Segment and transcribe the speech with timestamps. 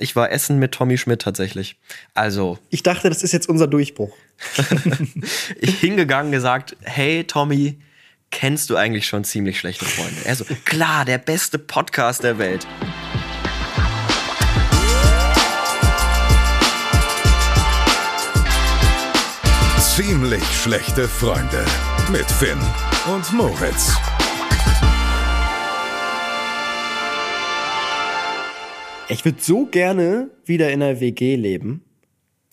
[0.00, 1.76] Ich war essen mit Tommy Schmidt tatsächlich.
[2.14, 2.58] Also.
[2.70, 4.16] Ich dachte, das ist jetzt unser Durchbruch.
[5.60, 7.78] ich hingegangen gesagt, hey Tommy,
[8.30, 10.16] kennst du eigentlich schon ziemlich schlechte Freunde?
[10.24, 12.66] Er so, klar, der beste Podcast der Welt.
[19.78, 21.66] Ziemlich schlechte Freunde
[22.10, 22.58] mit Finn
[23.06, 23.92] und Moritz.
[29.10, 31.82] Ich würde so gerne wieder in einer WG leben.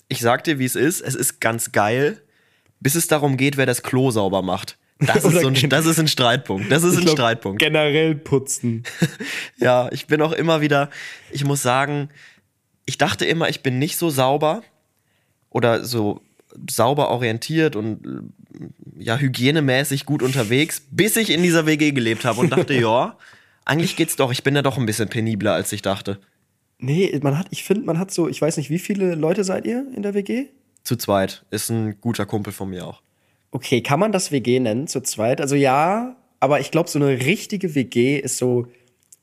[0.09, 1.02] Ich sag dir, wie es ist.
[1.02, 2.22] Es ist ganz geil,
[2.80, 4.78] bis es darum geht, wer das Klo sauber macht.
[5.00, 6.72] Das ist, so ein, das ist ein Streitpunkt.
[6.72, 7.59] Das ist ich ein glaub, Streitpunkt.
[7.59, 8.84] Generell putzen.
[9.58, 10.90] ja, ich bin auch immer wieder,
[11.31, 12.09] ich muss sagen,
[12.86, 14.64] ich dachte immer, ich bin nicht so sauber
[15.50, 16.22] oder so
[16.70, 18.23] sauber orientiert und
[18.98, 23.16] ja, hygienemäßig gut unterwegs, bis ich in dieser WG gelebt habe und dachte, ja,
[23.66, 24.31] eigentlich geht's doch.
[24.31, 26.20] Ich bin ja doch ein bisschen penibler, als ich dachte.
[26.80, 29.66] Nee, man hat, ich finde, man hat so, ich weiß nicht, wie viele Leute seid
[29.66, 30.48] ihr in der WG?
[30.84, 31.44] Zu zweit.
[31.50, 33.02] Ist ein guter Kumpel von mir auch.
[33.52, 35.42] Okay, kann man das WG nennen, zu zweit?
[35.42, 38.67] Also ja, aber ich glaube, so eine richtige WG ist so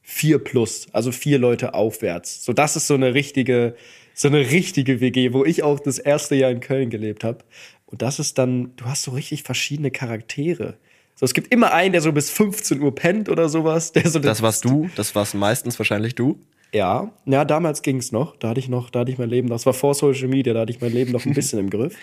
[0.02, 2.44] vier plus, also vier Leute aufwärts.
[2.44, 3.76] So, das ist so eine richtige,
[4.14, 7.44] so eine richtige WG, wo ich auch das erste Jahr in Köln gelebt habe.
[7.86, 10.76] Und das ist dann, du hast so richtig verschiedene Charaktere.
[11.14, 13.92] So, es gibt immer einen, der so bis 15 Uhr pennt oder sowas.
[13.92, 16.40] Der so das warst du, das warst meistens wahrscheinlich du.
[16.74, 18.36] Ja, ja, damals ging es noch.
[18.36, 20.60] Da hatte ich noch, da hatte ich mein Leben, das war vor Social Media, da
[20.60, 21.96] hatte ich mein Leben noch ein bisschen im Griff.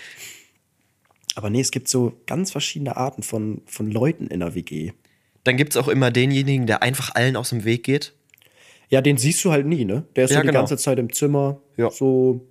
[1.35, 4.93] Aber nee, es gibt so ganz verschiedene Arten von, von Leuten in der WG.
[5.43, 8.13] Dann gibt es auch immer denjenigen, der einfach allen aus dem Weg geht.
[8.89, 10.03] Ja, den siehst du halt nie, ne?
[10.15, 10.59] Der ist ja, so die genau.
[10.59, 11.59] ganze Zeit im Zimmer.
[11.75, 11.89] Ja.
[11.89, 12.47] So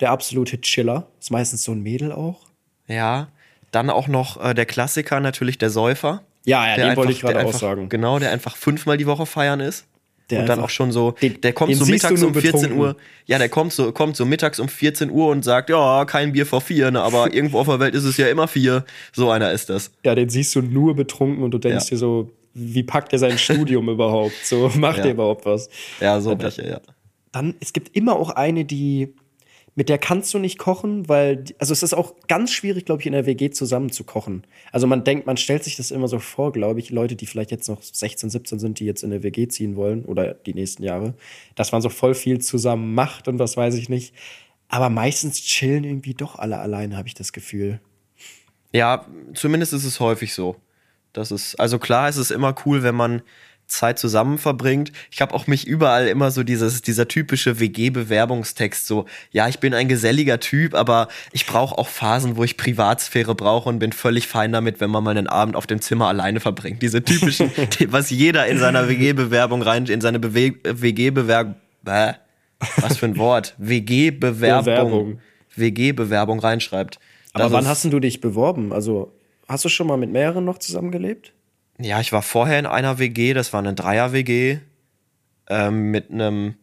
[0.00, 1.08] der absolute Chiller.
[1.20, 2.46] Ist meistens so ein Mädel auch.
[2.86, 3.28] Ja.
[3.70, 6.24] Dann auch noch äh, der Klassiker, natürlich der Säufer.
[6.44, 7.88] Ja, ja, den einfach, wollte ich gerade auch sagen.
[7.88, 9.86] Genau, der einfach fünfmal die Woche feiern ist.
[10.30, 12.78] Der und dann auch schon so, den, der kommt so mittags um 14 betrunken.
[12.78, 12.96] Uhr.
[13.26, 16.46] Ja, der kommt so, kommt so mittags um 14 Uhr und sagt, ja, kein Bier
[16.46, 18.84] vor vier, ne, aber irgendwo auf der Welt ist es ja immer vier.
[19.12, 19.90] So einer ist das.
[20.04, 21.90] Ja, den siehst du nur betrunken und du denkst ja.
[21.90, 24.34] dir so, wie packt er sein Studium überhaupt?
[24.44, 25.04] So, macht ja.
[25.04, 25.68] er überhaupt was?
[26.00, 26.80] Ja, so welche, ja.
[27.32, 29.14] Dann, es gibt immer auch eine, die,
[29.80, 33.06] mit der kannst du nicht kochen, weil, also es ist auch ganz schwierig, glaube ich,
[33.06, 34.44] in der WG zusammen zu kochen.
[34.72, 37.50] Also man denkt, man stellt sich das immer so vor, glaube ich, Leute, die vielleicht
[37.50, 40.82] jetzt noch 16, 17 sind, die jetzt in der WG ziehen wollen oder die nächsten
[40.82, 41.14] Jahre,
[41.54, 44.14] dass man so voll viel zusammen macht und was weiß ich nicht.
[44.68, 47.80] Aber meistens chillen irgendwie doch alle alleine, habe ich das Gefühl.
[48.74, 50.56] Ja, zumindest ist es häufig so.
[51.14, 53.22] Das ist, also klar, es ist immer cool, wenn man
[53.70, 54.92] Zeit zusammen verbringt.
[55.10, 59.74] Ich habe auch mich überall immer so dieses, dieser typische WG-Bewerbungstext, so, ja, ich bin
[59.74, 64.26] ein geselliger Typ, aber ich brauche auch Phasen, wo ich Privatsphäre brauche und bin völlig
[64.26, 66.82] fein damit, wenn man mal einen Abend auf dem Zimmer alleine verbringt.
[66.82, 73.16] Diese typischen, die, was jeder in seiner WG-Bewerbung rein, in seine WG-Bewerbung, was für ein
[73.16, 75.20] Wort, WG-Bewerbung,
[75.56, 76.98] WG-Bewerbung reinschreibt.
[77.32, 78.72] Das aber wann hast du dich beworben?
[78.72, 79.12] Also
[79.48, 81.32] hast du schon mal mit mehreren noch zusammengelebt?
[81.82, 84.58] Ja, ich war vorher in einer WG, das war eine Dreier-WG
[85.48, 86.54] ähm, mit einem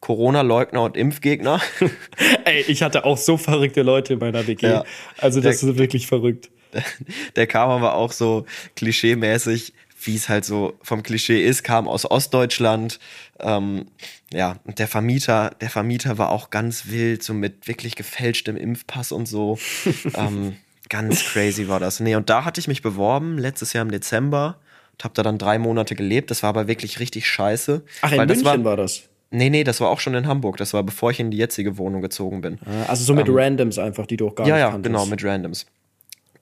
[0.00, 1.60] Corona-Leugner und Impfgegner.
[2.44, 4.66] Ey, ich hatte auch so verrückte Leute in meiner WG.
[4.66, 4.84] Ja,
[5.18, 6.50] also das der, ist wirklich verrückt.
[6.72, 6.84] Der,
[7.36, 8.46] der kam aber auch so
[8.76, 9.72] klischee-mäßig,
[10.04, 12.98] wie es halt so vom Klischee ist, kam aus Ostdeutschland.
[13.40, 13.86] Ähm,
[14.32, 19.12] ja, und der Vermieter, der Vermieter war auch ganz wild, so mit wirklich gefälschtem Impfpass
[19.12, 19.58] und so.
[20.14, 20.56] ähm,
[20.92, 22.00] Ganz crazy war das.
[22.00, 24.58] Nee, und da hatte ich mich beworben, letztes Jahr im Dezember.
[24.92, 26.30] Und habe da dann drei Monate gelebt.
[26.30, 27.82] Das war aber wirklich richtig scheiße.
[28.02, 29.04] Ach, in München war, war, das?
[29.30, 30.58] Nee, nee, das war auch schon in Hamburg.
[30.58, 32.58] Das war bevor ich in die jetzige Wohnung gezogen bin.
[32.66, 34.76] Ah, also so mit ähm, Randoms einfach, die du auch gar ja, nicht Ja, ja,
[34.76, 35.64] genau, mit Randoms.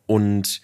[0.06, 0.60] Und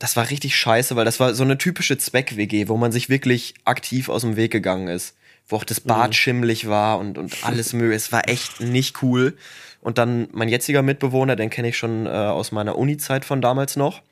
[0.00, 3.54] das war richtig scheiße, weil das war so eine typische Zweck-WG, wo man sich wirklich
[3.64, 5.14] aktiv aus dem Weg gegangen ist.
[5.48, 6.14] Wo auch das Bad mhm.
[6.14, 7.96] schimmlig war und, und alles mögliche.
[7.96, 9.36] Es war echt nicht cool.
[9.80, 13.76] Und dann mein jetziger Mitbewohner, den kenne ich schon äh, aus meiner Uni-Zeit von damals
[13.76, 14.02] noch.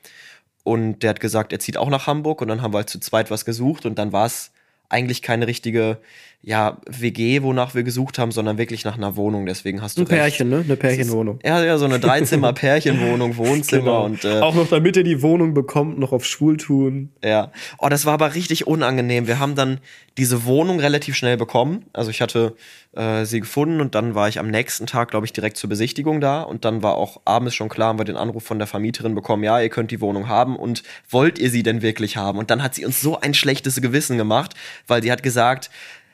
[0.63, 2.41] Und der hat gesagt, er zieht auch nach Hamburg.
[2.41, 3.85] Und dann haben wir halt zu zweit was gesucht.
[3.85, 4.51] Und dann war es
[4.89, 5.99] eigentlich keine richtige
[6.41, 9.45] ja, WG, wonach wir gesucht haben, sondern wirklich nach einer Wohnung.
[9.47, 10.03] Deswegen hast du.
[10.03, 10.63] Ein Pärchen, ne?
[10.63, 11.39] Eine Pärchenwohnung.
[11.43, 14.05] Ja, ja, so eine Dreizimmer-Pärchenwohnung, Wohnzimmer genau.
[14.05, 14.23] und.
[14.23, 17.09] Äh, Auch noch damit ihr die Wohnung bekommt, noch auf schwul tun.
[17.23, 17.51] Ja.
[17.79, 19.27] Oh, das war aber richtig unangenehm.
[19.27, 19.79] Wir haben dann
[20.17, 21.85] diese Wohnung relativ schnell bekommen.
[21.93, 22.55] Also ich hatte
[22.93, 26.19] äh, sie gefunden und dann war ich am nächsten Tag, glaube ich, direkt zur Besichtigung
[26.19, 26.41] da.
[26.41, 29.43] Und dann war auch abends schon klar, haben wir den Anruf von der Vermieterin bekommen,
[29.43, 32.39] ja, ihr könnt die Wohnung haben und wollt ihr sie denn wirklich haben?
[32.39, 34.55] Und dann hat sie uns so ein schlechtes Gewissen gemacht,
[34.87, 35.69] weil sie hat gesagt,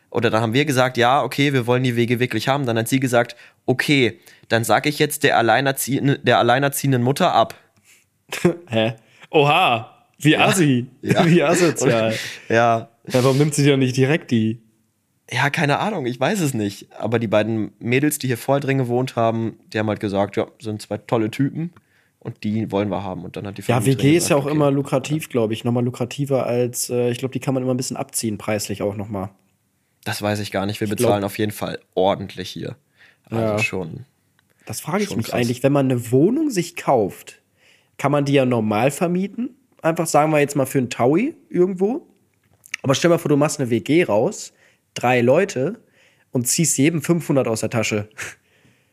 [0.10, 2.66] oder dann haben wir gesagt, ja, okay, wir wollen die Wege wirklich haben.
[2.66, 3.36] Dann hat sie gesagt,
[3.66, 7.56] okay, dann sage ich jetzt der, alleinerziehende, der alleinerziehenden Mutter ab.
[8.68, 8.94] Hä?
[9.32, 11.26] Oha, wie assi, ja.
[11.26, 12.14] wie asozial.
[12.50, 12.56] ja.
[12.56, 12.90] ja.
[13.06, 14.62] Warum nimmt sie ja nicht direkt die?
[15.32, 16.92] Ja, keine Ahnung, ich weiß es nicht.
[16.92, 20.48] Aber die beiden Mädels, die hier vorher drin gewohnt haben, die haben halt gesagt, ja,
[20.60, 21.74] sind zwei tolle Typen
[22.24, 23.24] und die wollen wir haben.
[23.24, 24.76] Und dann hat die Ja, Familie WG ist ja auch gesagt, immer okay.
[24.76, 25.64] lukrativ, glaube ich.
[25.64, 28.96] Nochmal lukrativer als, äh, ich glaube, die kann man immer ein bisschen abziehen, preislich auch
[28.96, 29.30] nochmal.
[30.06, 30.80] Das weiß ich gar nicht.
[30.82, 32.76] Wir glaub- bezahlen auf jeden Fall ordentlich hier.
[33.30, 33.60] Also Ja.
[33.60, 34.06] schon.
[34.66, 35.36] Das frage ich mich krass.
[35.36, 37.42] eigentlich, wenn man eine Wohnung sich kauft,
[37.98, 39.56] kann man die ja normal vermieten?
[39.82, 42.08] Einfach sagen wir jetzt mal für einen Taui irgendwo.
[42.82, 44.54] Aber stell mal vor, du machst eine WG raus,
[44.94, 45.80] drei Leute
[46.32, 48.10] und ziehst jedem 500 aus der Tasche.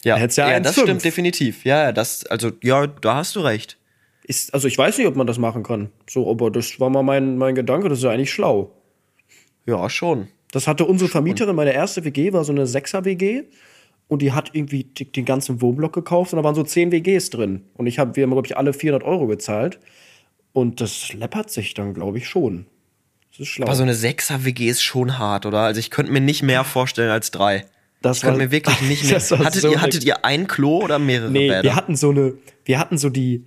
[0.05, 0.61] Ja, ja ja 1,5.
[0.61, 1.65] das stimmt definitiv.
[1.65, 3.77] Ja, das, also, ja, da hast du recht.
[4.25, 5.91] Ist, also ich weiß nicht, ob man das machen kann.
[6.09, 8.73] So, aber das war mal mein, mein Gedanke, das ist ja eigentlich schlau.
[9.67, 10.29] Ja, schon.
[10.53, 13.45] Das hatte unsere Vermieterin, meine erste WG war so eine Sechser-WG
[14.09, 17.63] und die hat irgendwie den ganzen Wohnblock gekauft und da waren so zehn WGs drin.
[17.75, 19.79] Und ich hab, wir haben, glaube ich, alle 400 Euro gezahlt.
[20.53, 22.67] Und das läppert sich dann, glaube ich, schon.
[23.31, 23.67] Das ist schlau.
[23.67, 25.61] Aber so eine Sechser-WG ist schon hart, oder?
[25.61, 27.67] Also ich könnte mir nicht mehr vorstellen als drei.
[28.03, 29.21] Das ich war- mir wirklich nicht mehr.
[29.21, 31.63] Hattet, so ihr, hattet ihr ein Klo oder mehrere Nee, Bäder?
[31.63, 33.45] wir hatten so eine, wir hatten so die,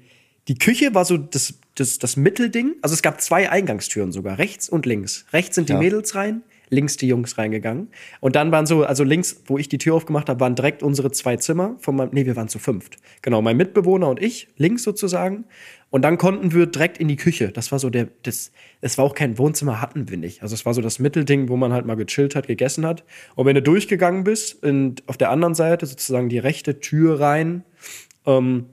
[0.48, 2.76] die Küche war so das, das, das Mittelding.
[2.82, 5.26] Also es gab zwei Eingangstüren sogar, rechts und links.
[5.34, 5.80] Rechts sind die Ja.
[5.80, 7.89] Mädels rein, links die Jungs reingegangen.
[8.19, 11.12] Und dann waren so, also links, wo ich die Tür aufgemacht habe, waren direkt unsere
[11.12, 12.98] zwei Zimmer von meinem, nee, wir waren zu fünft.
[13.21, 15.45] Genau, mein Mitbewohner und ich, links sozusagen.
[15.89, 17.51] Und dann konnten wir direkt in die Küche.
[17.51, 18.51] Das war so der, das,
[18.81, 20.42] es war auch kein Wohnzimmer, hatten wir nicht.
[20.42, 23.04] Also es war so das Mittelding, wo man halt mal gechillt hat, gegessen hat.
[23.36, 27.63] Und wenn du durchgegangen bist, in, auf der anderen Seite sozusagen die rechte Tür rein,
[28.25, 28.66] ähm,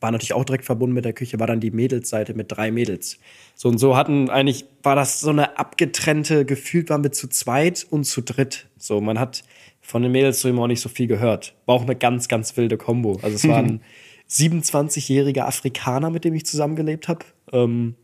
[0.00, 3.18] war natürlich auch direkt verbunden mit der Küche, war dann die Mädelsseite mit drei Mädels.
[3.54, 7.86] So und so hatten eigentlich, war das so eine abgetrennte, gefühlt waren wir zu zweit
[7.90, 8.66] und zu dritt.
[8.76, 9.42] So, man hat
[9.80, 11.54] von den Mädels so immer auch nicht so viel gehört.
[11.66, 13.18] War auch eine ganz, ganz wilde Kombo.
[13.22, 13.80] Also es war ein
[14.30, 17.24] 27-jähriger Afrikaner, mit dem ich zusammengelebt habe.
[17.52, 17.94] Ähm,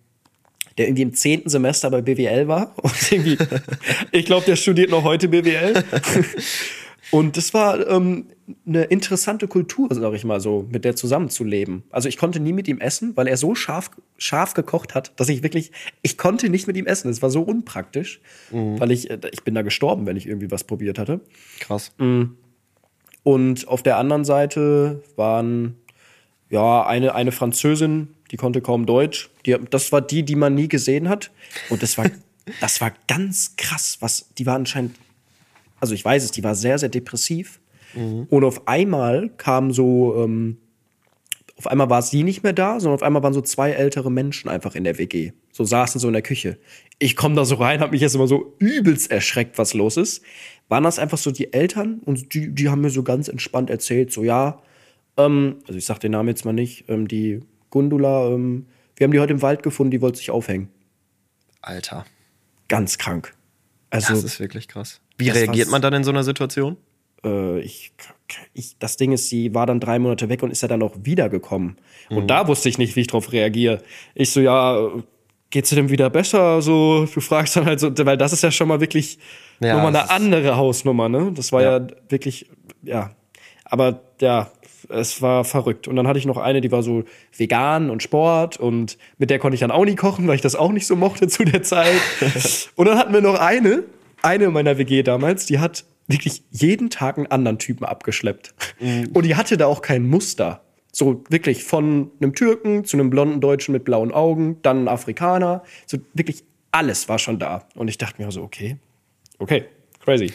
[0.77, 2.75] der irgendwie im zehnten Semester bei BWL war.
[2.83, 3.39] Und irgendwie,
[4.13, 5.85] ich glaube, der studiert noch heute BWL.
[7.11, 8.27] Und das war ähm,
[8.67, 11.85] eine interessante Kultur, sag ich mal so, mit der zusammenzuleben.
[11.91, 15.29] Also ich konnte nie mit ihm essen, weil er so scharf, scharf gekocht hat, dass
[15.29, 15.73] ich wirklich,
[16.03, 17.11] ich konnte nicht mit ihm essen.
[17.11, 18.21] Es war so unpraktisch,
[18.51, 21.21] weil ich, äh, ich bin da gestorben, wenn ich irgendwie was probiert hatte.
[21.61, 21.93] Krass.
[23.23, 25.77] Und auf der anderen Seite waren
[26.51, 29.31] ja eine, eine Französin, die konnte kaum Deutsch.
[29.47, 31.31] Die, das war die, die man nie gesehen hat.
[31.71, 32.07] Und das war,
[32.61, 34.97] das war ganz krass, was die war anscheinend.
[35.81, 37.61] Also ich weiß es, die war sehr, sehr depressiv.
[38.29, 40.59] Und auf einmal kam so, ähm,
[41.57, 44.49] auf einmal war sie nicht mehr da, sondern auf einmal waren so zwei ältere Menschen
[44.49, 45.33] einfach in der WG.
[45.53, 46.59] So saßen so in der Küche.
[46.99, 50.23] Ich komme da so rein, habe mich jetzt immer so übelst erschreckt, was los ist.
[50.69, 54.13] Waren das einfach so die Eltern und die, die haben mir so ganz entspannt erzählt,
[54.13, 54.61] so ja,
[55.17, 57.41] ähm, also ich sag den Namen jetzt mal nicht, ähm, die
[57.71, 58.67] Gundula, ähm,
[58.97, 60.69] wir haben die heute im Wald gefunden, die wollte sich aufhängen.
[61.61, 62.05] Alter.
[62.69, 63.35] Ganz krank.
[63.91, 65.01] Also Das ist wirklich krass.
[65.19, 66.77] Wie Das reagiert man dann in so einer Situation?
[67.25, 67.93] äh, ich,
[68.53, 70.95] ich, das Ding ist, sie war dann drei Monate weg und ist ja dann auch
[71.03, 71.77] wiedergekommen.
[72.11, 72.17] Mhm.
[72.17, 73.83] Und da wusste ich nicht, wie ich drauf reagiere.
[74.15, 74.91] Ich so, ja,
[75.51, 76.63] geht's dir denn wieder besser?
[76.63, 79.19] So, du fragst dann halt so, weil das ist ja schon mal wirklich
[79.61, 81.33] Ja, nochmal eine andere Hausnummer, ne?
[81.35, 81.79] Das war ja.
[81.79, 81.87] Ja.
[82.09, 82.51] wirklich,
[82.83, 83.11] ja.
[83.65, 84.51] Aber ja,
[84.91, 85.89] es war verrückt.
[85.89, 87.05] Und dann hatte ich noch eine, die war so
[87.37, 90.55] vegan und Sport und mit der konnte ich dann auch nie kochen, weil ich das
[90.55, 92.01] auch nicht so mochte zu der Zeit.
[92.75, 93.85] und dann hatten wir noch eine,
[94.25, 98.55] eine meiner WG damals, die hat wirklich jeden Tag einen anderen Typen abgeschleppt.
[99.13, 100.63] Und die hatte da auch kein Muster.
[100.93, 105.65] So wirklich von einem Türken zu einem blonden Deutschen mit blauen Augen, dann ein Afrikaner.
[105.87, 107.67] So wirklich alles war schon da.
[107.75, 108.77] Und ich dachte mir so, okay,
[109.39, 109.65] okay,
[110.01, 110.33] crazy.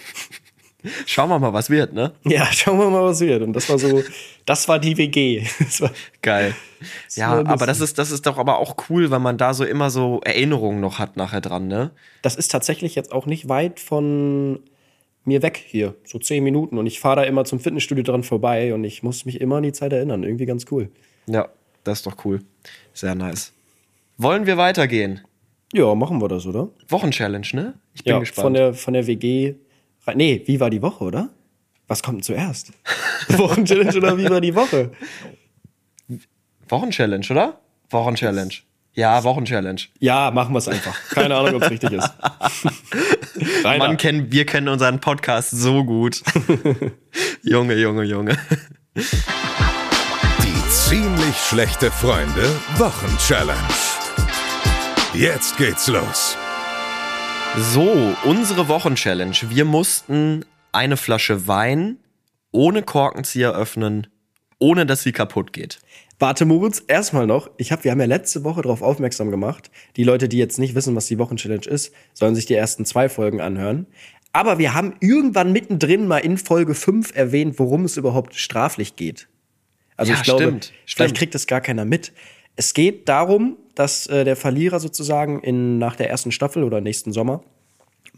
[1.06, 2.14] Schauen wir mal, was wird, ne?
[2.24, 3.42] Ja, schauen wir mal, was wird.
[3.42, 4.02] Und das war so,
[4.46, 5.44] das war die WG.
[5.80, 6.56] War, Geil.
[7.16, 9.90] Ja, aber das ist, das ist doch aber auch cool, weil man da so immer
[9.90, 11.92] so Erinnerungen noch hat nachher dran, ne?
[12.22, 14.60] das ist tatsächlich jetzt auch nicht weit von
[15.26, 15.96] mir weg hier.
[16.06, 16.78] So zehn Minuten.
[16.78, 19.64] Und ich fahre da immer zum Fitnessstudio dran vorbei und ich muss mich immer an
[19.64, 20.24] die Zeit erinnern.
[20.24, 20.90] Irgendwie ganz cool.
[21.28, 21.50] Ja,
[21.84, 22.40] das ist doch cool.
[22.94, 23.54] Sehr nice.
[24.18, 25.22] Wollen wir weitergehen?
[25.74, 26.70] Ja, machen wir das, oder?
[26.88, 27.74] Wochenchallenge, ne?
[27.94, 28.44] Ich bin ja, gespannt.
[28.44, 29.56] von der, von der WG.
[30.16, 31.30] Nee, wie war die Woche, oder?
[31.88, 32.72] Was kommt denn zuerst?
[33.30, 34.92] Wochenchallenge oder wie war die Woche?
[36.68, 37.60] Wochenchallenge, oder?
[37.90, 38.54] Wochenchallenge.
[38.94, 39.82] Ja, Wochenchallenge.
[40.00, 40.96] Ja, machen wir es einfach.
[41.12, 42.12] Keine Ahnung, ob es richtig ist.
[43.64, 46.22] Man kennt, wir kennen unseren Podcast so gut.
[47.44, 48.38] Junge, Junge, Junge.
[50.44, 53.60] Die ziemlich schlechte Freunde Wochenchallenge.
[55.14, 56.38] Jetzt geht's los.
[57.58, 59.36] So, unsere Wochenchallenge.
[59.50, 61.98] Wir mussten eine Flasche Wein
[62.52, 64.08] ohne Korkenzieher öffnen,
[64.60, 65.80] ohne dass sie kaputt geht.
[66.20, 67.50] Warte, Moritz, erstmal noch.
[67.58, 69.72] Ich hab, wir haben ja letzte Woche darauf aufmerksam gemacht.
[69.96, 73.10] Die Leute, die jetzt nicht wissen, was die Wochenchallenge ist, sollen sich die ersten zwei
[73.10, 73.88] Folgen anhören.
[74.32, 79.28] Aber wir haben irgendwann mittendrin mal in Folge 5 erwähnt, worum es überhaupt straflich geht.
[79.96, 81.18] Also Ja, ich glaube, stimmt, vielleicht stimmt.
[81.18, 82.14] kriegt das gar keiner mit.
[82.60, 87.14] Es geht darum, dass äh, der Verlierer sozusagen in, nach der ersten Staffel oder nächsten
[87.14, 87.42] Sommer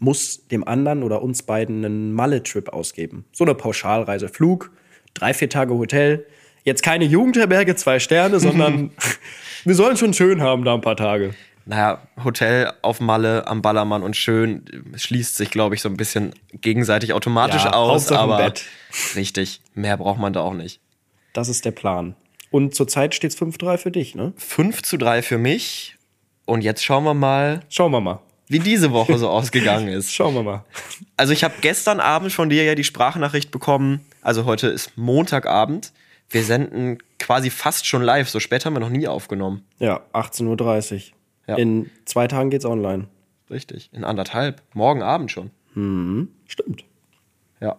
[0.00, 3.24] muss dem anderen oder uns beiden einen Malle-Trip ausgeben.
[3.30, 4.28] So eine Pauschalreise.
[4.28, 4.72] Flug,
[5.14, 6.26] drei, vier Tage Hotel.
[6.64, 8.90] Jetzt keine Jugendherberge, zwei Sterne, sondern
[9.64, 11.34] wir sollen schon schön haben da ein paar Tage.
[11.64, 14.64] Naja, Hotel auf Malle am Ballermann und schön
[14.96, 18.10] schließt sich, glaube ich, so ein bisschen gegenseitig automatisch Ja, aus.
[18.10, 18.64] Hauptsache aber Bett.
[19.14, 20.80] richtig, mehr braucht man da auch nicht.
[21.32, 22.16] Das ist der Plan.
[22.52, 24.32] Und zurzeit steht es 5-3 für dich, ne?
[24.36, 25.96] 5 zu 3 für mich.
[26.44, 28.20] Und jetzt schauen wir mal, Schauen wir mal.
[28.48, 30.12] wie diese Woche so ausgegangen ist.
[30.14, 30.64] Schauen wir mal.
[31.16, 34.00] Also ich habe gestern Abend von dir ja die Sprachnachricht bekommen.
[34.20, 35.92] Also heute ist Montagabend.
[36.28, 38.28] Wir senden quasi fast schon live.
[38.28, 39.64] So spät haben wir noch nie aufgenommen.
[39.78, 41.00] Ja, 18.30 Uhr.
[41.46, 41.56] Ja.
[41.56, 43.06] In zwei Tagen geht's online.
[43.50, 43.90] Richtig.
[43.92, 44.62] In anderthalb.
[44.74, 45.50] Morgen Abend schon.
[46.46, 46.84] Stimmt.
[47.60, 47.76] Ja.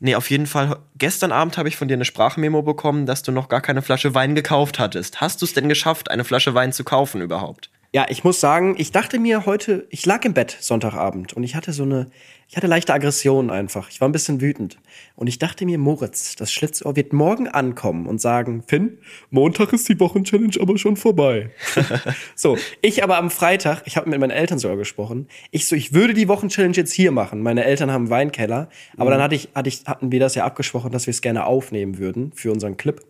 [0.00, 0.78] Nee, auf jeden Fall.
[0.96, 4.14] Gestern Abend habe ich von dir eine Sprachmemo bekommen, dass du noch gar keine Flasche
[4.14, 5.20] Wein gekauft hattest.
[5.20, 7.70] Hast du es denn geschafft, eine Flasche Wein zu kaufen überhaupt?
[7.90, 11.54] Ja, ich muss sagen, ich dachte mir heute, ich lag im Bett Sonntagabend und ich
[11.54, 12.10] hatte so eine,
[12.46, 13.88] ich hatte leichte Aggression einfach.
[13.88, 14.78] Ich war ein bisschen wütend.
[15.16, 18.98] Und ich dachte mir, Moritz, das Schlitzohr wird morgen ankommen und sagen, Finn,
[19.30, 21.48] Montag ist die Wochenchallenge aber schon vorbei.
[22.34, 25.94] so, ich aber am Freitag, ich habe mit meinen Eltern sogar gesprochen, ich so, ich
[25.94, 27.40] würde die Wochenchallenge jetzt hier machen.
[27.40, 28.68] Meine Eltern haben einen Weinkeller,
[28.98, 31.46] aber dann hatte ich, hatte ich, hatten wir das ja abgesprochen, dass wir es gerne
[31.46, 33.00] aufnehmen würden für unseren Clip,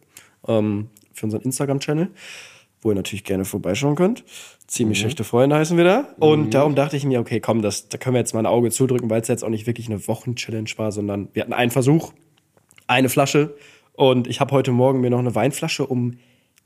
[0.46, 2.10] ähm, für unseren Instagram-Channel
[2.82, 4.24] wo ihr natürlich gerne vorbeischauen könnt.
[4.66, 6.08] Ziemlich schlechte Freunde heißen wir da.
[6.18, 8.70] Und darum dachte ich mir, okay, komm, das, da können wir jetzt mal ein Auge
[8.70, 12.12] zudrücken, weil es jetzt auch nicht wirklich eine Wochenchallenge war, sondern wir hatten einen Versuch,
[12.86, 13.56] eine Flasche.
[13.94, 16.18] Und ich habe heute Morgen mir noch eine Weinflasche um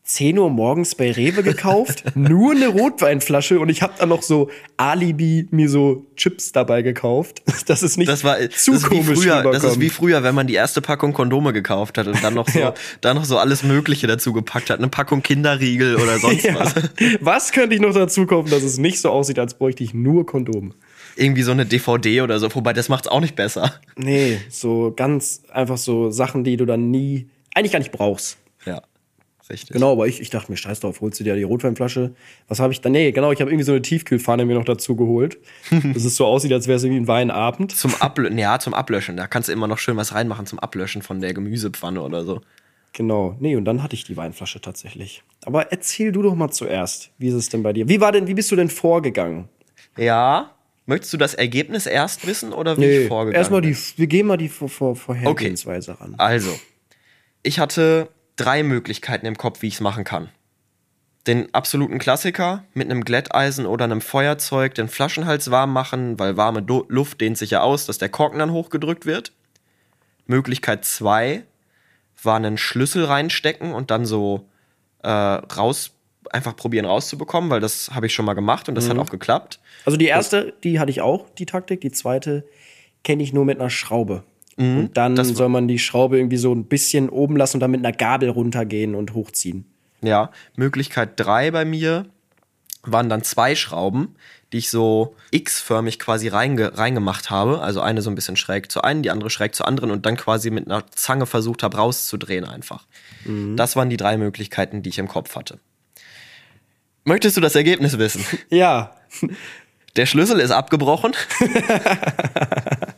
[0.04, 2.04] 10 Uhr morgens bei Rewe gekauft.
[2.16, 3.60] nur eine Rotweinflasche.
[3.60, 7.42] Und ich habe dann noch so Alibi mir so Chips dabei gekauft.
[7.66, 10.48] Das ist nicht Das war zu das komisch früher, Das ist wie früher, wenn man
[10.48, 12.74] die erste Packung Kondome gekauft hat und dann noch so, Ja.
[13.00, 14.78] dann noch so alles Mögliche dazu gepackt hat.
[14.78, 16.56] Eine Packung Kinderriegel oder sonst ja.
[16.58, 16.74] was.
[17.20, 20.26] Was könnte ich noch dazu kaufen, dass es nicht so aussieht, als bräuchte ich nur
[20.26, 20.74] Kondome?
[21.14, 22.52] Irgendwie so eine DVD oder so.
[22.52, 23.74] Wobei, das macht's auch nicht besser.
[23.96, 28.38] Nee, so ganz einfach so Sachen, die du dann nie, eigentlich gar nicht brauchst.
[29.52, 29.74] Richtig.
[29.74, 32.14] Genau, aber ich, ich dachte mir, scheiß drauf, holst du dir die Rotweinflasche.
[32.48, 32.92] Was habe ich dann?
[32.92, 35.38] Nee, genau, ich habe irgendwie so eine Tiefkühlpfanne mir noch dazu geholt.
[35.70, 37.76] dass es so aussieht, als wäre es irgendwie ein Weinabend.
[37.76, 39.18] Zum Ablöschen, ja, zum Ablöschen.
[39.18, 42.40] Da kannst du immer noch schön was reinmachen zum Ablöschen von der Gemüsepfanne oder so.
[42.94, 45.22] Genau, nee, und dann hatte ich die Weinflasche tatsächlich.
[45.44, 47.88] Aber erzähl du doch mal zuerst, wie ist es denn bei dir?
[47.88, 49.48] Wie war denn, wie bist du denn vorgegangen?
[49.98, 50.52] Ja.
[50.86, 53.78] Möchtest du das Ergebnis erst wissen oder wie ich vorgegangen erstmal die, bin?
[53.96, 56.14] wir gehen mal die Vor Vor Vorhergehensweise ran.
[56.18, 56.50] Also,
[57.42, 60.28] ich hatte drei Möglichkeiten im Kopf, wie ich es machen kann.
[61.26, 66.62] Den absoluten Klassiker mit einem Glätteisen oder einem Feuerzeug den Flaschenhals warm machen, weil warme
[66.62, 69.32] Do Luft dehnt sich ja aus, dass der Korken dann hochgedrückt wird.
[70.26, 71.44] Möglichkeit zwei
[72.22, 74.46] war einen Schlüssel reinstecken und dann so
[75.02, 75.92] äh, raus,
[76.30, 78.90] einfach probieren rauszubekommen, weil das habe ich schon mal gemacht und das Mhm.
[78.90, 79.60] hat auch geklappt.
[79.84, 81.80] Also die erste, die hatte ich auch, die Taktik.
[81.80, 82.44] Die zweite
[83.04, 84.24] kenne ich nur mit einer Schraube.
[84.56, 87.84] Und dann soll man die Schraube irgendwie so ein bisschen oben lassen und dann mit
[87.84, 89.64] einer Gabel runtergehen und hochziehen.
[90.02, 92.06] Ja, Möglichkeit drei bei mir
[92.82, 94.16] waren dann zwei Schrauben,
[94.52, 97.60] die ich so X-förmig quasi reinge reingemacht habe.
[97.60, 100.16] Also eine so ein bisschen schräg zur einen, die andere schräg zur anderen und dann
[100.16, 102.86] quasi mit einer Zange versucht habe rauszudrehen einfach.
[103.56, 105.60] Das waren die drei Möglichkeiten, die ich im Kopf hatte.
[107.04, 108.24] Möchtest du das Ergebnis wissen?
[108.50, 108.94] Ja,
[109.96, 111.12] Der Schlüssel ist abgebrochen.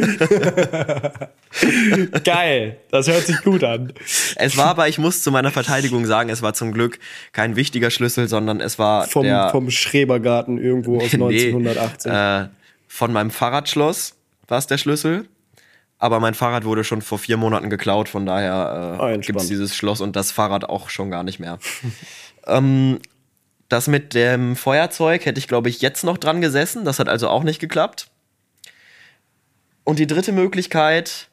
[2.24, 2.76] geil.
[2.90, 3.92] Das hört sich gut an.
[4.36, 6.98] Es war aber, ich muss zu meiner Verteidigung sagen, es war zum Glück
[7.32, 12.12] kein wichtiger Schlüssel, sondern es war Vom, der vom Schrebergarten irgendwo aus Nee, 1918.
[12.12, 12.48] äh,
[12.88, 14.14] von meinem Fahrradschloss
[14.48, 15.26] war es der Schlüssel.
[15.98, 19.26] Aber mein Fahrrad wurde schon vor vier Monaten geklaut, von daher Ah, äh, entspannt.
[19.26, 21.58] gibt es dieses Schloss und das Fahrrad auch schon gar nicht mehr.
[22.46, 22.98] ähm,
[23.68, 26.84] das mit dem Feuerzeug hätte ich, glaube ich, jetzt noch dran gesessen.
[26.86, 28.08] Das hat also auch nicht geklappt.
[29.84, 31.28] Und die dritte Möglichkeit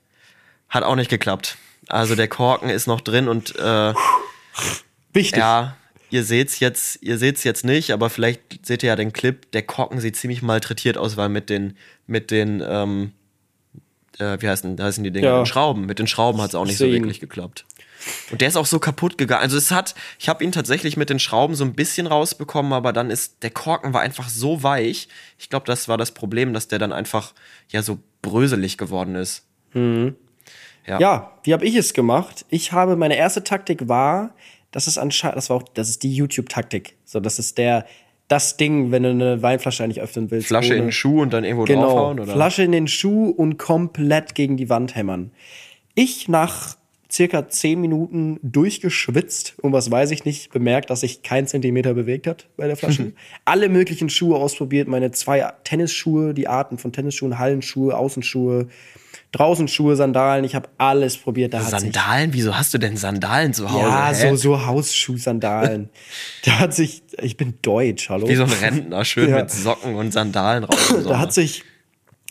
[0.69, 1.57] hat auch nicht geklappt.
[1.87, 3.93] Also der Korken ist noch drin und äh,
[5.13, 5.37] Wichtig.
[5.39, 5.77] ja,
[6.09, 9.49] ihr seht's jetzt, ihr seht's jetzt nicht, aber vielleicht seht ihr ja den Clip.
[9.51, 13.13] Der Korken sieht ziemlich malträtiert aus, weil mit den, mit den, ähm,
[14.19, 15.37] äh, wie heißen, heißen die Dinge, Ja.
[15.41, 15.85] den Schrauben.
[15.85, 17.03] Mit den Schrauben hat's auch nicht so seh ihn.
[17.03, 17.65] wirklich geklappt.
[18.31, 19.41] Und der ist auch so kaputt gegangen.
[19.41, 22.93] Also es hat, ich habe ihn tatsächlich mit den Schrauben so ein bisschen rausbekommen, aber
[22.93, 25.07] dann ist der Korken war einfach so weich.
[25.37, 27.33] Ich glaube, das war das Problem, dass der dann einfach
[27.69, 29.45] ja so bröselig geworden ist.
[30.85, 32.45] Ja, wie habe ich es gemacht?
[32.49, 34.33] Ich habe meine erste Taktik war,
[34.71, 36.95] das ist anscheinend, das war auch, das ist die YouTube-Taktik.
[37.05, 37.85] So, das ist der,
[38.29, 40.47] das Ding, wenn du eine Weinflasche eigentlich öffnen willst.
[40.47, 42.19] Flasche in ohne- den Schuh und dann irgendwo Genau, draufhauen?
[42.21, 42.33] Oder?
[42.33, 45.31] Flasche in den Schuh und komplett gegen die Wand hämmern.
[45.95, 46.77] Ich nach
[47.17, 52.27] circa zehn Minuten durchgeschwitzt und was weiß ich nicht, bemerkt, dass sich kein Zentimeter bewegt
[52.27, 53.11] hat bei der Flasche.
[53.43, 58.67] Alle möglichen Schuhe ausprobiert, meine zwei Tennisschuhe, die Arten von Tennisschuhen, Hallenschuhe, Außenschuhe,
[59.31, 61.53] Draußenschuhe, Sandalen, ich habe alles probiert.
[61.53, 62.33] Da hat sich Sandalen?
[62.33, 63.83] Wieso hast du denn Sandalen zu Hause?
[63.89, 64.29] ja, Hä?
[64.29, 65.89] so, so Hausschuh-Sandalen.
[66.45, 68.29] da hat sich, ich bin deutsch, hallo.
[68.29, 69.37] Wie so ein Rentner, schön Ja.
[69.41, 70.87] mit Socken und Sandalen raus.
[70.89, 71.19] da Sommer.
[71.19, 71.63] hat sich,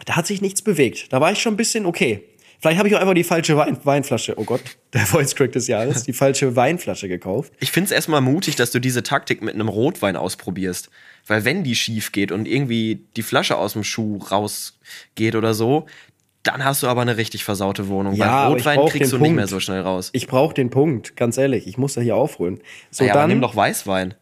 [0.04, 1.12] da hat sich nichts bewegt.
[1.12, 2.22] Da war ich schon ein bisschen okay.
[2.60, 5.66] Vielleicht habe ich auch einfach die falsche Wein, Weinflasche, oh Gott, der Voice Crack des
[5.66, 7.52] Jahres, die falsche Weinflasche gekauft.
[7.60, 10.90] Ich finde es erstmal mutig, dass du diese Taktik mit einem Rotwein ausprobierst.
[11.26, 15.86] Weil wenn die schief geht und irgendwie die Flasche aus dem Schuh rausgeht oder so,
[16.44, 18.14] dann hast du aber eine richtig versaute Wohnung.
[18.14, 19.36] Ja, Weil aber Rotwein kriegst du den nicht Punkt.
[19.36, 20.10] mehr so schnell raus.
[20.12, 22.60] Ich brauche den Punkt, ganz ehrlich, ich muss da hier aufholen.
[22.90, 24.14] So, ja, aber dann, nimm doch Weißwein.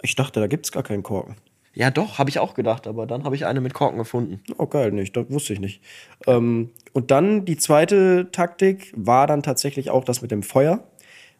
[0.00, 1.36] ich dachte, da gibt's gar keinen Korken.
[1.74, 4.40] Ja, doch, habe ich auch gedacht, aber dann habe ich eine mit Korken gefunden.
[4.58, 5.80] Oh, geil, nicht, das wusste ich nicht.
[6.26, 10.84] Ähm, und dann die zweite Taktik war dann tatsächlich auch das mit dem Feuer,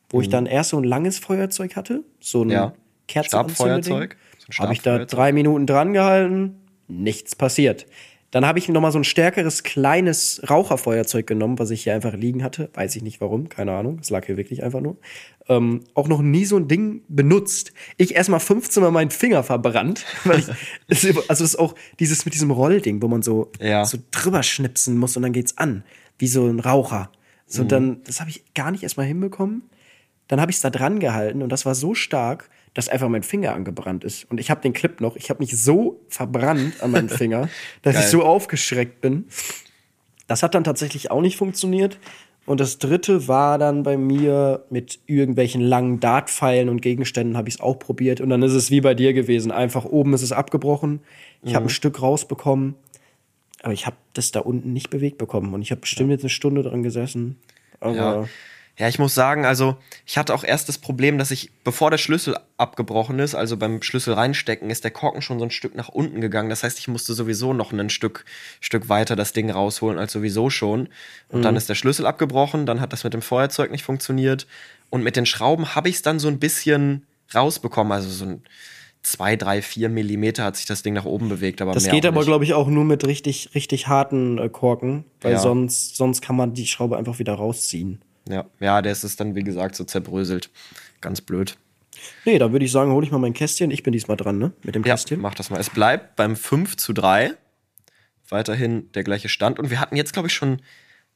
[0.09, 2.53] wo ich dann erst so ein langes Feuerzeug hatte, so ein Mhm.
[2.53, 2.73] Ja.
[3.09, 3.83] Kerzenanzündeding.
[3.83, 4.17] Stabfeuerzeug.
[4.39, 7.87] So Habe ich da drei Minuten dran gehalten, nichts passiert.
[8.33, 12.15] Dann habe ich noch mal so ein stärkeres, kleines Raucherfeuerzeug genommen, was ich hier einfach
[12.15, 12.71] liegen hatte.
[12.73, 13.99] Weiß ich nicht warum, keine Ahnung.
[14.01, 14.97] Es lag hier wirklich einfach nur.
[15.49, 17.73] Ähm, auch noch nie so ein Ding benutzt.
[17.99, 20.07] Ich erst mal 15 Mal meinen Finger verbrannt.
[20.25, 20.49] Weil ich,
[21.29, 23.85] also es ist auch dieses mit diesem Rollding, wo man so, Ja.
[23.85, 25.85] so drüber schnipsen muss und dann geht's an.
[26.19, 27.11] Wie so ein Raucher.
[27.47, 29.65] So, dann, das habe ich gar nicht erst mal hinbekommen.
[30.29, 33.23] Dann habe ich es da dran gehalten und das war so stark, dass einfach mein
[33.23, 34.31] Finger angebrannt ist.
[34.31, 37.49] Und ich habe den Clip noch, ich habe mich so verbrannt an meinem Finger,
[37.83, 38.05] dass Geil.
[38.05, 39.27] ich so aufgeschreckt bin.
[40.27, 41.99] Das hat dann tatsächlich auch nicht funktioniert.
[42.45, 47.57] Und das dritte war dann bei mir mit irgendwelchen langen Dartpfeilen und Gegenständen habe ich
[47.57, 48.21] es auch probiert.
[48.21, 49.53] Und dann ist es wie bei dir gewesen.
[49.53, 51.01] Einfach oben ist es abgebrochen.
[51.43, 51.57] Ich Mhm.
[51.57, 52.75] habe ein Stück rausbekommen.
[53.63, 55.55] Aber ich habe das da unten nicht bewegt bekommen.
[55.55, 57.37] Und ich habe bestimmt jetzt eine Stunde dran gesessen.
[57.79, 58.25] Aber Ja.
[58.79, 59.77] Ja, ich muss sagen, also
[60.07, 63.83] ich hatte auch erst das Problem, dass ich, bevor der Schlüssel abgebrochen ist, also beim
[63.83, 66.49] Schlüssel reinstecken, ist der Korken schon so ein Stück nach unten gegangen.
[66.49, 68.25] Das heißt, ich musste sowieso noch ein Stück,
[68.61, 70.89] Stück weiter das Ding rausholen als sowieso schon.
[71.29, 71.43] Und Mhm.
[71.43, 74.47] dann ist der Schlüssel abgebrochen, dann hat das mit dem Feuerzeug nicht funktioniert.
[74.89, 77.93] Und mit den Schrauben habe ich es dann so ein bisschen rausbekommen.
[77.93, 78.43] Also so ein
[79.03, 81.61] zwei, drei, vier Millimeter hat sich das Ding nach oben bewegt.
[81.61, 85.33] Aber Das geht aber, glaube ich, auch nur mit richtig, richtig harten äh, Korken, weil
[85.33, 85.39] Ja.
[85.41, 88.01] sonst, sonst kann man die Schraube einfach wieder rausziehen.
[88.29, 90.51] Ja, ja, der ist es dann, wie gesagt, so zerbröselt.
[91.01, 91.57] Ganz blöd.
[92.25, 93.71] Nee, da würde ich sagen, hole ich mal mein Kästchen.
[93.71, 94.53] Ich bin diesmal dran, ne?
[94.63, 95.21] Mit dem Ja, Kästchen.
[95.21, 95.59] mach das mal.
[95.61, 97.33] Es bleibt beim 5 zu 3.
[98.29, 99.59] Weiterhin der gleiche Stand.
[99.59, 100.63] Und wir hatten jetzt, glaube ich, schon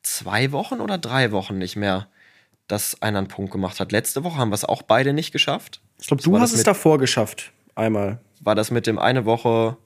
[0.03, 2.09] zwei Wochen oder drei Wochen nicht mehr,
[2.69, 3.91] dass einer einen Punkt gemacht hat.
[3.93, 5.81] Letzte Woche haben wir es auch beide nicht geschafft.
[6.01, 7.53] ich glaube, du hast es davor geschafft.
[7.75, 8.21] Einmal.
[8.41, 9.77] War das mit dem eine Woche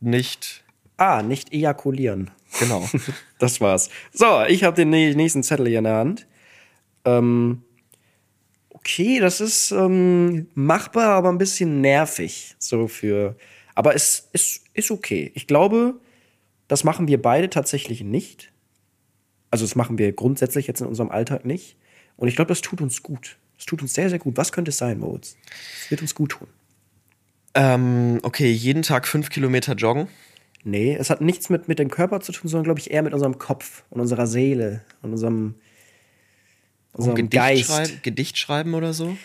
[0.00, 0.64] nicht.
[0.96, 2.30] Ah, nicht ejakulieren.
[2.58, 2.88] Genau.
[3.38, 3.90] Das war's.
[4.12, 6.26] So, ich habe den nä- nächsten Zettel hier in der Hand.
[7.04, 7.62] Ähm,
[8.70, 12.54] okay, das ist ähm, machbar, aber ein bisschen nervig.
[12.58, 13.36] So für.
[13.74, 15.30] Aber es ist, ist okay.
[15.34, 16.00] Ich glaube,
[16.68, 18.52] das machen wir beide tatsächlich nicht.
[19.50, 21.76] Also, das machen wir grundsätzlich jetzt in unserem Alltag nicht.
[22.16, 23.36] Und ich glaube, das tut uns gut.
[23.58, 24.36] Das tut uns sehr, sehr gut.
[24.38, 25.36] Was könnte es sein, Moritz?
[25.82, 26.48] Das wird uns gut tun.
[27.54, 30.08] ähm, okay, jeden Tag fünf Kilometer joggen.
[30.68, 33.14] Nee, es hat nichts mit, mit dem Körper zu tun, sondern, glaube ich, eher mit
[33.14, 35.54] unserem Kopf und unserer Seele und unserem,
[36.92, 37.66] unserem Gedicht, Geist.
[37.70, 39.16] schreiben, Gedicht schreiben oder so.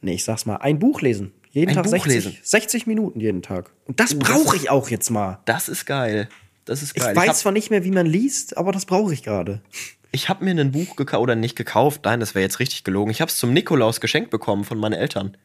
[0.00, 1.32] Nee, ich sag's mal, ein Buch lesen.
[1.50, 2.36] Jeden Ein Tag Buch 60, lesen.
[2.42, 3.70] 60 Minuten jeden Tag.
[3.86, 5.38] Und das das brauche ich auch jetzt mal.
[5.44, 6.28] Das ist geil.
[6.64, 7.16] Das ist Ich geil.
[7.16, 9.62] weiß hab- zwar nicht mehr, wie man liest, aber das brauche ich gerade.
[10.10, 13.10] Ich habe mir ein Buch gekauft, oder nicht gekauft, nein, das wäre jetzt richtig gelogen.
[13.10, 15.36] Ich habe es zum Nikolaus geschenkt bekommen von meinen Eltern.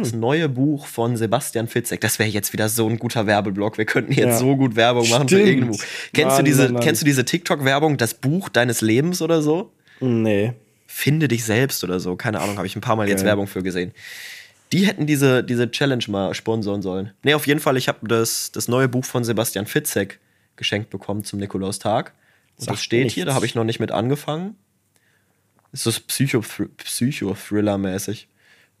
[0.00, 0.20] Das Hm.
[0.20, 2.00] neue Buch von Sebastian Fitzek.
[2.00, 3.78] Das wäre jetzt wieder so ein guter Werbeblock.
[3.78, 4.38] Wir könnten jetzt Ja.
[4.38, 5.48] so gut Werbung machen für Stimmt.
[5.48, 5.84] irgendein Buch.
[6.12, 6.82] Kennst du Mann, diese, Mann, Mann.
[6.82, 9.72] kennst du diese TikTok-Werbung, das Buch deines Lebens oder so?
[10.00, 10.52] Nee.
[10.86, 12.16] Finde dich selbst oder so.
[12.16, 13.24] Keine Ahnung, habe ich ein paar Mal jetzt.
[13.24, 13.92] Werbung für gesehen.
[14.72, 17.12] Die hätten diese, diese Challenge mal sponsoren sollen.
[17.22, 20.18] Nee, auf jeden Fall, ich habe das, das neue Buch von Sebastian Fitzek
[20.56, 22.12] geschenkt bekommen zum Nikolaustag.
[22.58, 23.30] Und Sagt das steht mir hier, nichts.
[23.30, 24.56] da habe ich noch nicht mit angefangen.
[25.72, 26.42] Ist so Psycho-
[26.76, 28.28] Psycho-Thriller-mäßig.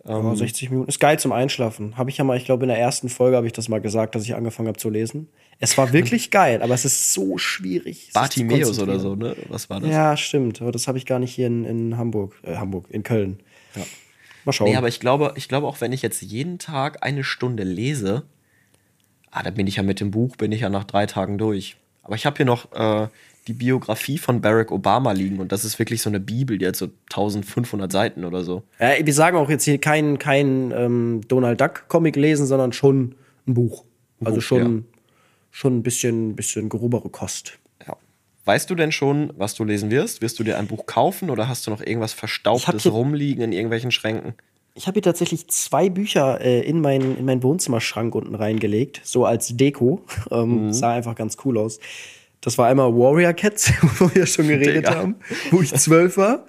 [0.06, 1.96] Aber 60 Minuten ist geil zum Einschlafen.
[1.96, 4.14] Habe ich ja mal, ich glaube, in der ersten Folge habe ich das mal gesagt,
[4.14, 5.28] dass ich angefangen habe zu lesen.
[5.60, 8.10] Es war wirklich geil, aber es ist so schwierig.
[8.12, 9.34] Bartimeus oder so, ne?
[9.48, 9.90] Was war das?
[9.90, 10.60] Ja, stimmt.
[10.60, 12.38] Aber das habe ich gar nicht hier in, in Hamburg.
[12.42, 13.40] Äh, Hamburg, in Köln.
[13.74, 13.82] Ja.
[14.44, 14.68] Mal schauen.
[14.68, 18.24] Nee, aber ich glaube, ich glaube auch, wenn ich jetzt jeden Tag eine Stunde lese,
[19.30, 21.76] ah, da bin ich ja mit dem Buch, bin ich ja nach drei Tagen durch.
[22.02, 23.08] Aber ich habe hier noch äh,
[23.46, 26.76] die Biografie von Barack Obama liegen und das ist wirklich so eine Bibel, die hat
[26.76, 28.62] so 1500 Seiten oder so.
[28.80, 33.14] Ja, wir sagen auch jetzt hier kein, kein ähm, Donald Duck-Comic lesen, sondern schon
[33.46, 33.84] ein Buch.
[34.20, 34.86] Also Buch, schon,
[35.50, 37.58] schon ein bisschen, bisschen grobere Kost.
[37.86, 37.96] Ja.
[38.46, 40.22] Weißt du denn schon, was du lesen wirst?
[40.22, 43.90] Wirst du dir ein Buch kaufen oder hast du noch irgendwas Verstaubtes rumliegen in irgendwelchen
[43.90, 44.34] Schränken?
[44.76, 49.24] Ich habe hier tatsächlich zwei Bücher äh, in, meinen in meinen Wohnzimmerschrank unten reingelegt, so
[49.24, 50.02] als Deko.
[50.30, 51.78] Ähm, Sah einfach ganz cool aus.
[52.44, 54.96] Das war einmal Warrior Cats, wo wir schon geredet Digga.
[54.96, 55.16] haben,
[55.50, 56.44] wo ich zwölf war.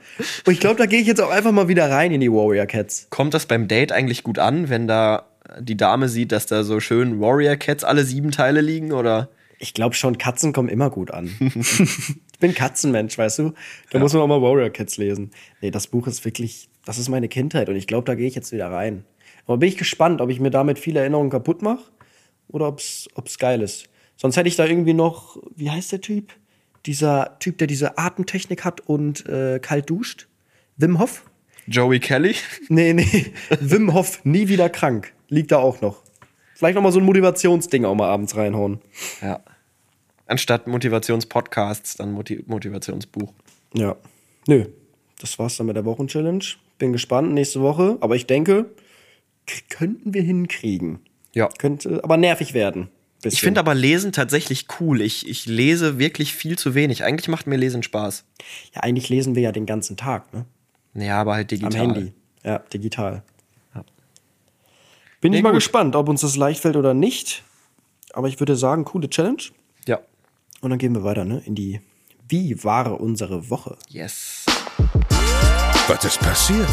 [0.46, 2.66] Und ich glaube, da gehe ich jetzt auch einfach mal wieder rein in die Warrior
[2.66, 3.08] Cats.
[3.12, 5.26] Kommt das beim Date eigentlich gut an, wenn da
[5.58, 9.30] die Dame sieht, dass da so schön Warrior Cats alle sieben Teile liegen oder?
[9.58, 11.34] Ich glaube schon, Katzen kommen immer gut an.
[11.40, 13.54] ich bin Katzenmensch, weißt du?
[13.92, 15.32] Da muss man auch mal Warrior Cats lesen.
[15.62, 18.36] Nee, das Buch ist wirklich, das ist meine Kindheit und ich glaube, da gehe ich
[18.36, 19.06] jetzt wieder rein.
[19.46, 21.84] Aber bin ich gespannt, ob ich mir damit viele Erinnerungen kaputt mache
[22.50, 23.88] oder ob es geil ist.
[24.18, 26.34] Sonst hätte ich da irgendwie noch, wie heißt der Typ?
[26.86, 30.28] Dieser Typ, der diese Atemtechnik hat und äh, kalt duscht.
[30.78, 31.24] Wim Hof?
[31.68, 32.36] Joey Kelly?
[32.70, 33.34] Nee, nee.
[33.60, 35.14] Wim Hof, nie wieder krank.
[35.30, 36.04] Liegt da auch noch.
[36.54, 38.80] Vielleicht noch mal so ein Motivationsding auch mal abends reinhauen.
[39.22, 39.42] Ja.
[40.28, 43.34] Anstatt Motivationspodcasts, dann Moti Motivationsbuch.
[43.74, 43.96] Ja.
[44.48, 44.66] Nö.
[45.20, 46.46] Das war's dann mit der Wochenchallenge.
[46.78, 47.98] Bin gespannt nächste Woche.
[48.00, 48.70] Aber ich denke,
[49.70, 51.00] könnten wir hinkriegen.
[51.34, 51.50] Ja.
[51.58, 52.90] Könnte aber nervig werden.
[53.34, 55.02] Ich finde aber Lesen tatsächlich cool.
[55.02, 57.04] Ich, ich lese wirklich viel zu wenig.
[57.04, 58.24] Eigentlich macht mir Lesen Spaß.
[58.74, 60.46] Ja, eigentlich lesen wir ja den ganzen Tag, ne?
[60.94, 61.82] Ja, aber halt digital.
[61.82, 62.14] Am Handy.
[62.44, 63.24] Ja, digital.
[65.22, 65.58] Bin Nee, ich mal gut.
[65.58, 67.44] gespannt, ob uns das leicht fällt oder nicht.
[68.14, 69.42] Aber ich würde sagen, coole Challenge.
[69.88, 70.00] Ja.
[70.62, 71.42] Und dann gehen wir weiter, ne?
[71.46, 71.82] In die
[72.30, 73.78] Wie war unsere Woche?
[73.90, 74.46] Yes.
[75.88, 76.70] Was ist passiert?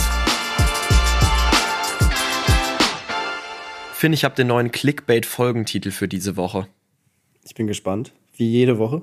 [4.02, 6.66] Finn, ich habe den neuen Clickbait-Folgentitel für diese Woche.
[7.44, 8.10] Ich bin gespannt.
[8.36, 9.02] Wie jede Woche.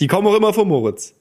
[0.00, 1.14] Die kommen auch immer von Moritz.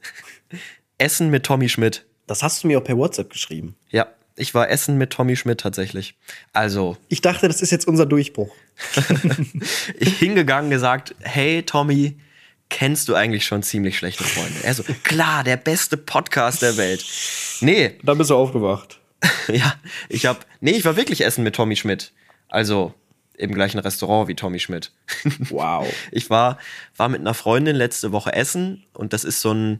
[0.98, 2.08] Essen mit Tommy Schmidt.
[2.26, 3.76] Das hast du mir auch per WhatsApp geschrieben.
[3.92, 6.16] Ja, ich war Essen mit Tommy Schmidt tatsächlich.
[6.52, 8.50] Also, Ich dachte, das ist jetzt unser Durchbruch.
[10.00, 12.18] ich hingegangen gesagt, hey Tommy,
[12.70, 14.64] kennst du eigentlich schon ziemlich schlechte Freunde?
[14.64, 17.06] Er so, klar, der beste Podcast der Welt.
[17.62, 19.00] Nee, Dann bist du aufgewacht.
[19.48, 19.76] ja,
[20.10, 22.14] ich hab, nee, ich war wirklich Essen mit Tommy Schmidt.
[22.50, 22.94] Also
[23.38, 24.92] im gleichen Restaurant wie Tommy Schmidt.
[25.50, 25.88] Wow.
[26.12, 26.58] Ich war,
[26.96, 29.80] war mit einer Freundin letzte Woche essen und das ist so ein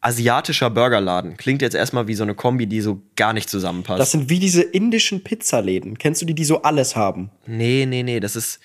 [0.00, 1.36] asiatischer Burgerladen.
[1.38, 4.00] Klingt jetzt erstmal wie so eine Kombi, die so gar nicht zusammenpasst.
[4.00, 5.96] Das sind wie diese indischen Pizzaläden.
[5.96, 7.30] Kennst du die, die so alles haben?
[7.46, 8.60] nee, nee, nee, das ist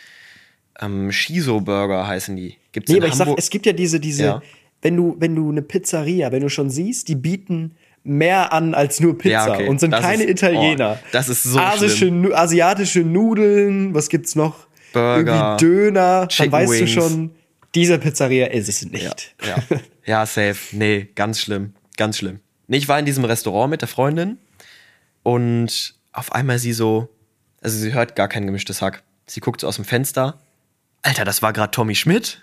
[0.81, 2.57] ähm, Shiso-Burger heißen die.
[2.71, 3.39] Gibt's Nee, aber ich sag, Hamburg?
[3.39, 4.41] es gibt ja diese, diese, Ja.
[4.81, 8.99] wenn du, wenn du eine Pizzeria, wenn du schon siehst, die bieten mehr an als
[8.99, 9.67] nur Pizza Ja, okay.
[9.67, 10.99] und sind Das keine ist- Italiener.
[11.01, 12.31] oh, das ist so Asische, schlimm.
[12.33, 14.67] Asiatische Nudeln, was gibt's noch?
[14.93, 16.27] Burger, Irgendwie Döner.
[16.27, 16.93] Chicken dann weißt Wings.
[16.95, 17.31] du schon,
[17.75, 19.35] diese Pizzeria ist es Ja, nicht.
[19.45, 19.55] ja.
[20.05, 20.57] ja, safe.
[20.71, 21.73] Nee, ganz schlimm.
[21.97, 22.39] Ganz schlimm.
[22.67, 24.37] Nee, ich war in diesem Restaurant mit der Freundin
[25.23, 27.09] und auf einmal sie so,
[27.61, 29.03] also sie hört gar kein gemischtes Hack.
[29.27, 30.39] Sie guckt so aus dem Fenster.
[31.01, 32.41] Alter, das war gerade Tommy Schmidt.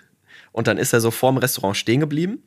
[0.51, 2.41] Und dann ist er so vorm Restaurant stehen geblieben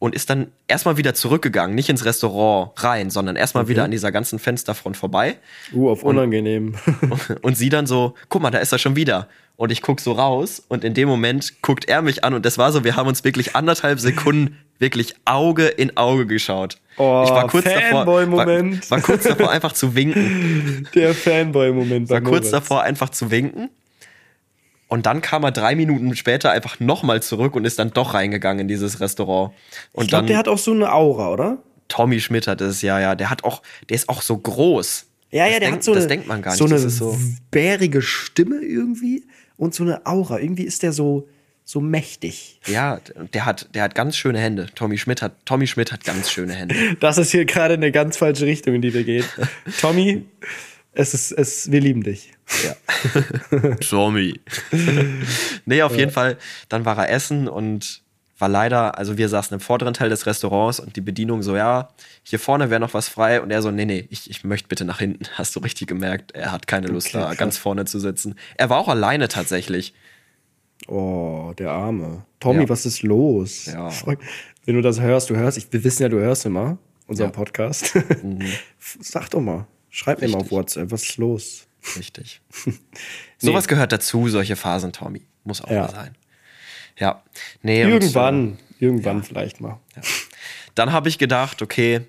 [0.00, 4.10] und ist dann erstmal wieder zurückgegangen, nicht ins Restaurant rein, sondern erstmal wieder an dieser
[4.10, 5.36] ganzen Fensterfront vorbei.
[5.72, 6.74] Uh, auf unangenehm.
[7.42, 9.28] Und sie dann so, guck mal, da ist er schon wieder.
[9.56, 12.56] Und ich guck so raus und in dem Moment guckt er mich an und das
[12.56, 16.78] war so, wir haben uns wirklich anderthalb Sekunden wirklich Auge in Auge geschaut.
[16.96, 20.88] Oh, ich war kurz davor, war, war kurz davor einfach zu winken.
[20.94, 22.08] Der Fanboy-Moment.
[22.08, 22.50] War kurz Moritz.
[22.52, 23.68] davor einfach zu winken.
[24.90, 28.62] Und dann kam er drei Minuten später einfach nochmal zurück und ist dann doch reingegangen
[28.62, 29.54] in dieses Restaurant.
[29.92, 31.58] Und Ich glaube, der hat auch so eine Aura, oder?
[31.88, 33.14] Tommy Schmidt hat es, ja, ja.
[33.14, 35.06] Der hat auch, der ist auch so groß.
[35.30, 36.58] Ja, das ja, der denkt, hat so das eine, denkt man gar nicht.
[36.58, 37.16] so eine das ist so.
[37.52, 39.24] bärige Stimme irgendwie
[39.56, 40.40] und so eine Aura.
[40.40, 41.28] Irgendwie ist der so,
[41.64, 42.58] so mächtig.
[42.66, 42.98] Ja,
[43.32, 44.66] der hat, der hat ganz schöne Hände.
[44.74, 46.74] Tommy Schmidt hat, Tommy Schmidt hat ganz schöne Hände.
[46.98, 49.24] Das ist hier gerade eine ganz falsche Richtung, in die wir gehen.
[49.80, 50.24] Tommy,
[50.92, 52.32] es ist, es, wir lieben dich.
[53.88, 54.40] Tommy.
[55.66, 56.36] nee, auf jeden Fall,
[56.68, 58.02] dann war er essen und
[58.38, 61.90] war leider, also wir saßen im vorderen Teil des Restaurants und die Bedienung so, ja,
[62.22, 64.84] hier vorne wäre noch was frei und er so, nee, nee, ich, ich möchte bitte
[64.84, 65.24] nach hinten.
[65.34, 67.36] Hast du richtig gemerkt, er hat keine Lust Okay, da krass.
[67.38, 68.34] ganz vorne zu sitzen.
[68.56, 69.92] Er war auch alleine tatsächlich.
[70.88, 72.24] Oh, der Arme.
[72.40, 72.68] Tommy, Ja.
[72.70, 73.66] was ist los?
[73.66, 73.90] Ja.
[74.64, 77.32] Wenn du das hörst, du hörst, ich, wir wissen ja, du hörst immer unseren Ja.
[77.32, 77.92] Podcast.
[78.78, 80.56] Sag doch mal, schreib mir mal auf Richtig.
[80.58, 81.66] WhatsApp, was ist los?
[81.96, 82.40] Richtig.
[83.38, 85.22] Sowas gehört dazu, solche Phasen, Tommy.
[85.44, 85.82] Muss auch Ja.
[85.82, 86.14] mal sein.
[86.98, 87.22] Ja.
[87.62, 89.80] Nee, und, Irgendwann, irgendwann vielleicht mal.
[90.74, 92.02] dann habe ich gedacht, okay,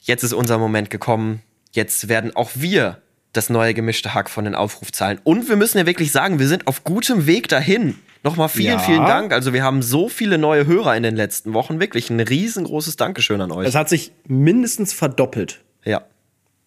[0.00, 1.42] jetzt ist unser Moment gekommen.
[1.72, 3.02] Jetzt werden auch wir
[3.34, 5.20] das neue gemischte Hack von den Aufrufzahlen.
[5.24, 7.96] Und wir müssen ja wirklich sagen, wir sind auf gutem Weg dahin.
[8.22, 8.78] Nochmal vielen, Ja.
[8.78, 9.32] vielen Dank.
[9.32, 11.78] Also wir haben so viele neue Hörer in den letzten Wochen.
[11.78, 13.68] Wirklich ein riesengroßes Dankeschön an euch.
[13.68, 15.60] Es hat sich mindestens verdoppelt.
[15.84, 16.06] Ja,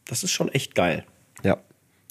[0.10, 1.06] Das ist schon echt geil.
[1.43, 1.58] ja,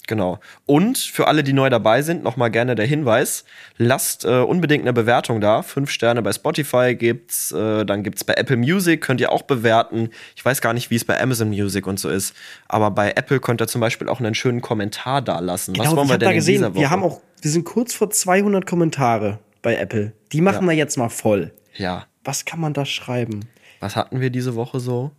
[0.07, 0.39] genau.
[0.65, 3.43] Und für alle, die neu dabei sind, nochmal gerne der Hinweis,
[3.77, 5.61] lasst äh, unbedingt eine Bewertung da.
[5.61, 10.09] Fünf Sterne bei Spotify gibt's, äh, dann gibt's bei Apple Music, könnt ihr auch bewerten.
[10.35, 12.33] Ich weiß gar nicht, wie es bei Amazon Music und so ist,
[12.67, 15.77] aber bei Apple könnt ihr zum Beispiel auch einen schönen Kommentar da lassen.
[15.77, 18.65] Was wollen ich wir denn da gesehen, wir haben auch, wir sind kurz vor 200
[18.65, 20.13] Kommentare bei Apple.
[20.31, 21.51] Die machen wir jetzt mal voll.
[21.75, 23.41] ja, Was kann man da schreiben?
[23.81, 25.11] was hatten wir diese Woche so?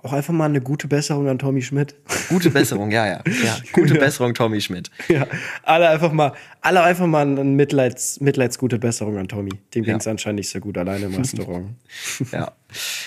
[0.00, 1.96] Auch einfach mal eine gute Besserung an Tommy Schmidt.
[2.28, 3.22] Gute Besserung, ja, ja.
[3.44, 4.00] ja gute Ja.
[4.00, 4.90] Besserung, Tommy Schmidt.
[5.08, 5.26] ja,
[5.64, 9.50] alle einfach mal, alle einfach mal eine Mitleids, mitleidsgute Besserung an Tommy.
[9.74, 9.92] Dem Ja.
[9.92, 11.70] ging es anscheinend nicht so gut alleine im Restaurant.
[12.32, 12.52] Ja.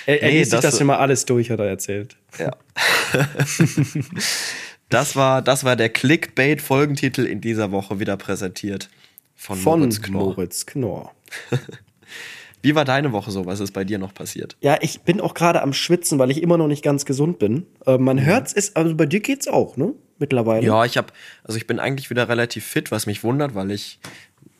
[0.05, 2.17] Er, er Nee, liest sich das- das immer alles durch, hat er erzählt.
[2.37, 2.51] Ja.
[4.89, 8.89] das, war, das war der Clickbait-Folgentitel in dieser Woche wieder präsentiert.
[9.35, 10.23] Von, Von Moritz Knorr.
[10.35, 11.11] Moritz Knorr.
[12.61, 13.45] Wie war deine Woche so?
[13.45, 14.55] Was ist bei dir noch passiert?
[14.61, 17.65] Ja, ich bin auch gerade am Schwitzen, weil ich immer noch nicht ganz gesund bin.
[17.85, 18.21] Äh, man Mhm.
[18.25, 19.93] hört's, ist, also bei dir geht's auch, ne?
[20.19, 20.65] Mittlerweile.
[20.65, 21.07] Ja, ich habe,
[21.43, 23.99] also ich bin eigentlich wieder relativ fit, was mich wundert, weil ich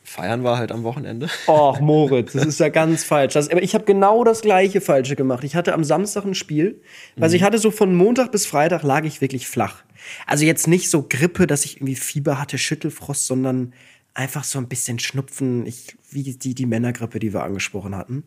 [0.04, 1.28] feiern war halt am Wochenende.
[1.46, 3.34] Och, Moritz, das ist ja ganz falsch.
[3.34, 5.44] Das, aber ich habe genau das gleiche Falsche gemacht.
[5.44, 6.82] Ich hatte am Samstag ein Spiel.
[7.20, 9.84] Also ich hatte so von Montag bis Freitag lag ich wirklich flach.
[10.26, 13.72] Also jetzt nicht so Grippe, dass ich irgendwie Fieber hatte, Schüttelfrost, sondern
[14.14, 18.24] einfach so ein bisschen Schnupfen, ich, wie die, die Männergrippe, die wir angesprochen hatten.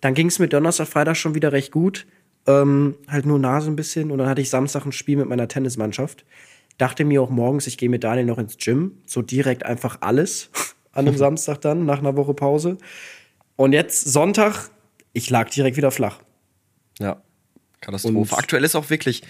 [0.00, 2.06] Dann ging es mir Donnerstag, Freitag schon wieder recht gut.
[2.46, 4.10] Ähm, halt nur Nase ein bisschen.
[4.10, 6.24] Und dann hatte ich Samstag ein Spiel mit meiner Tennismannschaft.
[6.78, 8.98] Dachte mir auch morgens, ich gehe mit Daniel noch ins Gym.
[9.06, 10.50] So direkt einfach alles
[10.92, 12.78] an einem Samstag dann, nach einer Woche Pause.
[13.56, 14.70] Und jetzt Sonntag,
[15.12, 16.18] ich lag direkt wieder flach.
[16.98, 17.22] Ja,
[17.80, 18.16] Katastrophe.
[18.18, 19.22] Und- Aktuell ist auch wirklich,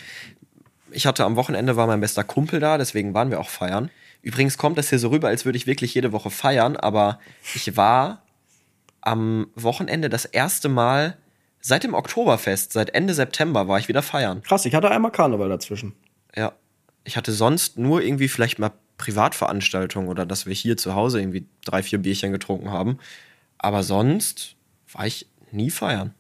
[0.91, 3.91] ich hatte am Wochenende war mein bester Kumpel da, deswegen waren wir auch feiern.
[4.25, 7.21] Übrigens kommt das hier so rüber, als würde ich wirklich jede Woche feiern, aber
[7.55, 8.23] ich war
[9.03, 11.19] am Wochenende das erste Mal
[11.61, 14.43] seit dem Oktoberfest, seit Ende September war ich wieder feiern.
[14.43, 15.95] Krass, ich hatte einmal Karneval dazwischen.
[16.35, 16.53] Ja.
[17.05, 21.47] Ich hatte sonst nur irgendwie vielleicht mal Privatveranstaltungen oder dass wir hier zu Hause irgendwie
[21.67, 22.99] drei, vier Bierchen getrunken haben.
[23.59, 24.57] Aber sonst
[24.91, 26.15] war ich nie feiern.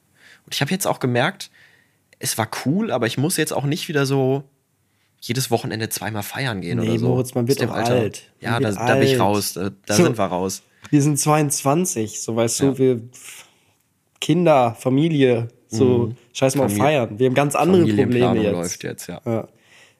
[0.44, 1.50] Und ich habe jetzt auch gemerkt,
[2.18, 4.44] es war cool, aber ich muss jetzt auch nicht wieder so
[5.26, 7.08] jedes Wochenende zweimal feiern gehen Nee, oder so.
[7.08, 7.92] Moritz, man wird Alter.
[7.94, 8.30] alt.
[8.40, 9.20] Man Ja, da, wird da bin ich alt.
[9.20, 9.52] raus.
[9.54, 10.04] Da, da So.
[10.04, 10.62] sind wir raus.
[10.90, 12.70] Wir sind 22, so weißt Ja.
[12.72, 13.00] du, wir
[14.20, 17.18] Kinder, Familie, so scheiß mal auf feiern.
[17.18, 18.52] Wir haben ganz andere Probleme jetzt.
[18.52, 19.20] läuft jetzt, ja.
[19.26, 19.48] Ja.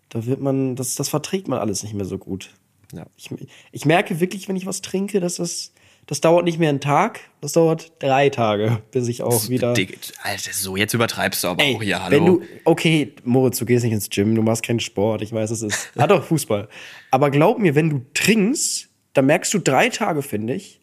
[0.08, 2.50] Da wird man, das, das verträgt man alles nicht mehr so gut.
[2.92, 3.04] ja.
[3.16, 3.28] Ich,
[3.72, 5.72] ich merke wirklich, wenn ich was trinke, dass das,
[6.06, 9.72] das dauert nicht mehr einen Tag, das dauert drei Tage, bis ich auch wieder.
[9.72, 12.16] Dick, Alter, so, jetzt übertreibst du aber Ey, auch hier, hallo.
[12.16, 15.50] wenn du, okay, Moritz, du gehst nicht ins Gym, du machst keinen Sport, ich weiß,
[15.50, 16.68] es ist, ah doch, Fußball.
[17.10, 20.80] Aber glaub mir, wenn du trinkst, dann merkst du drei Tage, finde ich,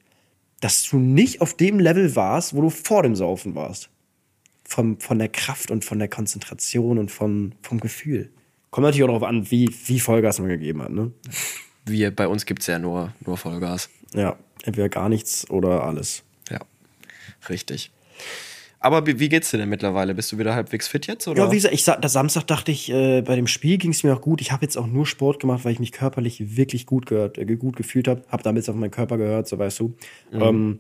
[0.60, 3.90] dass du nicht auf dem Level warst, wo du vor dem Saufen warst.
[4.64, 8.32] Vom, von der Kraft und von der Konzentration und vom, vom Gefühl.
[8.70, 11.12] Kommt natürlich auch darauf an, wie, wie Vollgas man gegeben hat, ne?
[11.86, 13.90] Wir, bei uns gibt es ja nur, nur Vollgas.
[14.14, 16.24] Ja, entweder gar nichts oder alles.
[16.50, 16.60] Ja,
[17.50, 17.92] richtig.
[18.84, 20.16] Aber wie, wie geht's dir denn mittlerweile?
[20.16, 21.28] Bist du wieder halbwegs fit jetzt?
[21.28, 21.44] Oder?
[21.44, 24.12] Ja, wie gesagt, ich, das Samstag dachte ich, äh, bei dem Spiel ging es mir
[24.16, 24.42] auch gut.
[24.42, 27.46] Ich habe jetzt auch nur Sport gemacht, weil ich mich körperlich wirklich gut gehört, äh,
[27.56, 28.24] gut gefühlt habe.
[28.30, 29.94] Habe damit auf meinen Körper gehört, so weißt du.
[30.34, 30.80] Ähm,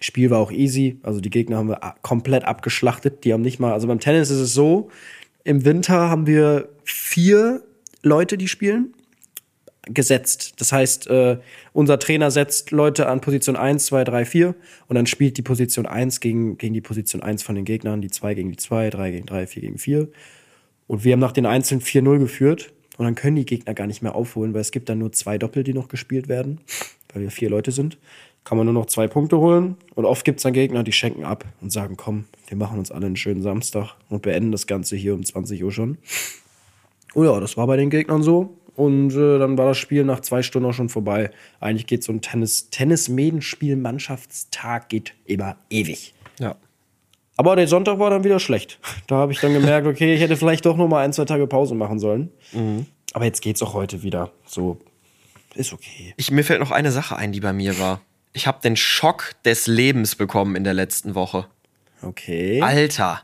[0.00, 0.98] Spiel war auch easy.
[1.02, 3.24] Also die Gegner haben wir komplett abgeschlachtet.
[3.24, 4.88] Die haben nicht mal, also beim Tennis ist es so,
[5.44, 7.62] im Winter haben wir vier
[8.02, 8.94] Leute, die spielen
[9.86, 10.54] gesetzt.
[10.58, 11.38] Das heißt, äh,
[11.72, 14.54] unser Trainer setzt Leute an Position 1, 2, 3, 4
[14.86, 18.10] und dann spielt die Position 1 gegen, gegen die Position 1 von den Gegnern, die
[18.10, 20.08] 2 gegen die 2, 3 gegen 3, 4 gegen 4.
[20.86, 24.02] Und wir haben nach den Einzelnen 4-0 geführt und dann können die Gegner gar nicht
[24.02, 26.60] mehr aufholen, weil es gibt dann nur zwei Doppel, die noch gespielt werden,
[27.12, 27.98] weil wir vier Leute sind.
[28.44, 31.24] Kann man nur noch zwei Punkte holen und oft gibt es dann Gegner, die schenken
[31.24, 34.96] ab und sagen, komm, wir machen uns alle einen schönen Samstag und beenden das Ganze
[34.96, 35.98] hier um 20 Uhr schon.
[37.14, 38.56] Oh ja, das war bei den Gegnern so.
[38.74, 41.30] Und äh, dann war das Spiel nach zwei Stunden auch schon vorbei.
[41.60, 46.14] Eigentlich geht so ein Tennis, Tennis-Medenspiel, Mannschaftstag geht immer ewig.
[46.38, 46.56] Ja.
[47.36, 48.78] Aber der Sonntag war dann wieder schlecht.
[49.06, 51.46] Da habe ich dann gemerkt, okay, ich hätte vielleicht doch noch mal ein, zwei Tage
[51.46, 52.30] Pause machen sollen.
[53.12, 54.32] Aber jetzt geht's auch heute wieder.
[54.46, 54.78] So,
[55.54, 56.14] ist okay.
[56.16, 58.00] Ich, mir fällt noch eine Sache ein, die bei mir war.
[58.32, 61.46] Ich habe den Schock des Lebens bekommen in der letzten Woche.
[62.00, 62.62] Okay.
[62.62, 63.22] Alter,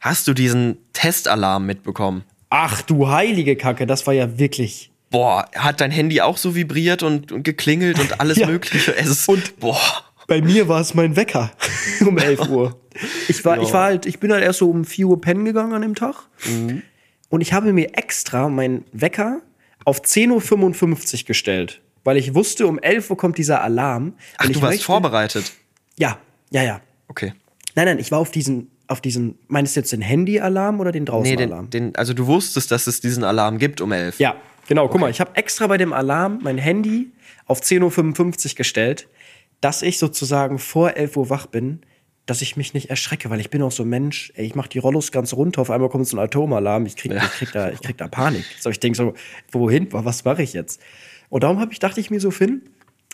[0.00, 2.24] hast du diesen Testalarm mitbekommen?
[2.50, 4.90] Ach du heilige Kacke, das war ja wirklich.
[5.10, 8.46] Boah, hat dein Handy auch so vibriert und, und geklingelt und alles Ja.
[8.46, 8.94] Mögliche?
[8.96, 9.80] Es ist, Und- boah.
[10.26, 11.50] Bei mir war es mein Wecker
[12.06, 12.80] um 11 Uhr.
[13.26, 15.72] Ich war, ich war halt, ich bin halt erst so um 4 Uhr pennen gegangen
[15.72, 16.14] an dem Tag.
[17.28, 19.40] Und ich habe mir extra meinen Wecker
[19.84, 21.80] auf 10.55 Uhr gestellt.
[22.04, 24.12] weil ich wusste, um 11 Uhr kommt dieser Alarm.
[24.38, 25.52] Ach, Und du ich warst möchte- vorbereitet.
[25.98, 26.18] Ja,
[26.50, 26.80] ja, ja.
[27.08, 27.32] Okay.
[27.74, 31.04] Nein, nein, ich war auf diesen, auf diesen, meinst du jetzt den Handy-Alarm oder den
[31.04, 31.70] Nee, Draußen-Alarm?
[31.70, 34.18] den, den, also du wusstest, dass es diesen Alarm gibt um 11.
[34.18, 34.36] Ja,
[34.68, 34.88] genau.
[34.88, 37.12] Guck mal, ich habe extra bei dem Alarm mein Handy
[37.46, 39.08] auf 10.55 Uhr gestellt,
[39.60, 41.80] dass ich sozusagen vor 11 Uhr wach bin,
[42.26, 44.68] dass ich mich nicht erschrecke, weil ich bin auch so ein Mensch, ey, ich mache
[44.68, 47.70] die Rollos ganz runter, auf einmal kommt so ein Atomalarm, ich krieg, ich krieg, da,
[47.70, 48.44] ich krieg da Panik.
[48.60, 49.14] So, ich denke so,
[49.52, 50.80] wohin, was mache ich jetzt?
[51.28, 52.62] Und darum habe ich, dachte ich mir so, Finn,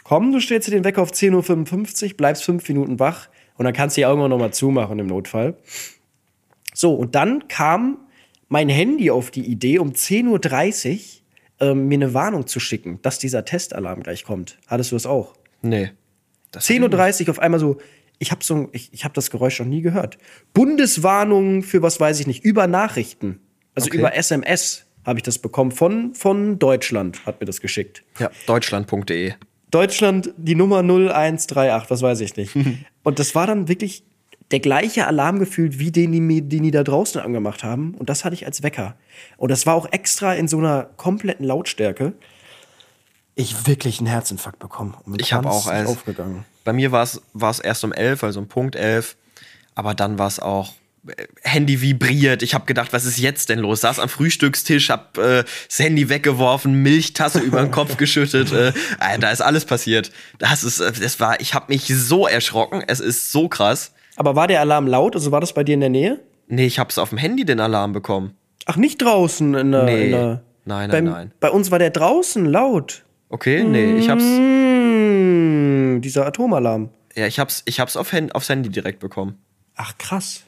[0.04, 3.28] komm, du stellst dir den Wecker auf 10.55 Uhr, bleibst fünf Minuten wach
[3.58, 5.56] und dann kannst du die Augen auch noch mal zumachen im Notfall.
[6.74, 7.98] So, und dann kam
[8.48, 10.98] mein Handy auf die Idee, um 10.30 Uhr
[11.68, 14.58] ähm, mir eine Warnung zu schicken, dass dieser Testalarm gleich kommt.
[14.66, 15.34] Hattest du das auch?
[15.62, 15.90] Nee.
[16.52, 17.78] Das 10.30 Uhr auf einmal so,
[18.18, 20.18] ich habe so, ich, ich hab das Geräusch noch nie gehört.
[20.52, 23.40] Bundeswarnung für was weiß ich nicht, über Nachrichten.
[23.74, 23.98] Also Okay.
[23.98, 28.02] über SMS habe ich das bekommen von, von Deutschland, hat mir das geschickt.
[28.18, 29.34] Ja, deutschland.de.
[29.70, 32.56] Deutschland die Nummer 0138, was weiß ich nicht.
[33.02, 34.04] Und das war dann wirklich
[34.52, 37.94] der gleiche Alarm gefühlt, wie den, die, mir- den die da draußen angemacht haben.
[37.94, 38.94] Und das hatte ich als Wecker.
[39.36, 42.12] Und das war auch extra in so einer kompletten Lautstärke.
[43.34, 44.94] Ich wirklich einen Herzinfarkt bekommen.
[45.04, 45.88] Und Ich habe auch als.
[45.90, 46.44] aufgegangen.
[46.64, 49.16] Bei mir war es war es erst um 11, also um Punkt 11.
[49.74, 50.72] Aber dann war es auch.
[51.42, 52.42] Handy vibriert.
[52.42, 53.80] Ich habe gedacht, was ist jetzt denn los?
[53.82, 58.52] Saß am Frühstückstisch, hab äh, das Handy weggeworfen, Milchtasse über den Kopf geschüttet.
[58.52, 60.10] Äh, äh, da ist alles passiert.
[60.38, 62.82] Das ist, äh, das war, ich habe mich so erschrocken.
[62.86, 63.92] Es ist so krass.
[64.16, 65.14] Aber war der Alarm laut?
[65.14, 66.20] Also war das bei dir in der Nähe?
[66.48, 68.34] Nee, ich hab's auf dem Handy den Alarm bekommen.
[68.66, 69.82] Ach, nicht draußen in der.
[69.84, 70.04] Nee.
[70.06, 71.32] In der Nein, nein, beim, nein.
[71.38, 73.04] Bei uns war der draußen laut.
[73.28, 76.90] Okay, nee, ich hab's, Mmh, dieser Atomalarm.
[77.14, 79.38] ja, ich hab's, ich hab's auf Hand, aufs Handy direkt bekommen.
[79.76, 80.42] Ach, krass.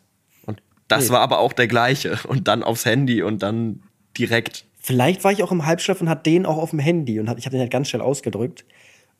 [0.88, 2.18] Das war aber auch der gleiche.
[2.26, 3.82] Und dann aufs Handy und dann
[4.16, 4.64] direkt.
[4.80, 7.38] Vielleicht war ich auch im Halbschlaf und hatte den auch auf dem Handy und hat,
[7.38, 8.64] ich habe den halt ganz schnell ausgedrückt.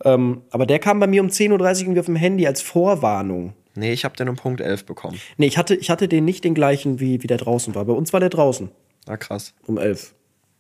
[0.05, 3.55] Ähm, aber der kam bei mir um 10.30 Uhr irgendwie auf dem Handy als Vorwarnung.
[3.75, 5.21] Nee, ich hab den um Punkt 11 bekommen.
[5.37, 7.85] Nee, ich hatte, ich hatte den nicht den gleichen, wie, wie der draußen war.
[7.85, 8.71] Bei uns war der draußen
[9.07, 9.55] Na krass.
[9.67, 10.15] um 11.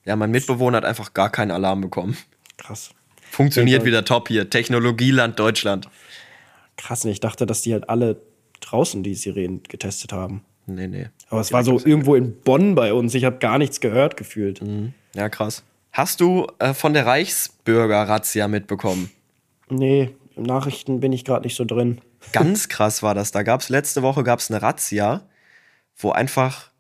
[0.04, 2.16] Ja, mein Mitbewohner hat einfach gar keinen Alarm bekommen.
[2.56, 2.90] Krass.
[3.30, 4.48] Funktioniert wieder top hier.
[4.50, 5.88] Technologieland Deutschland.
[6.76, 7.04] Krass?
[7.04, 8.20] Ich dachte, dass die halt alle
[8.60, 10.44] draußen die Sirenen getestet haben.
[10.68, 11.06] Nee, nee.
[11.30, 13.14] Aber es war so irgendwo in Bonn bei uns.
[13.14, 14.60] Ich habe gar nichts gehört gefühlt.
[15.14, 15.62] Ja, krass.
[15.92, 19.10] Hast du äh, von der Reichsbürger-Razzia mitbekommen?
[19.70, 22.00] Nee, in Nachrichten bin ich gerade nicht so drin.
[22.32, 23.32] Ganz krass war das.
[23.32, 25.22] Da gab's letzte Woche gab's eine Razzia,
[25.96, 26.70] wo einfach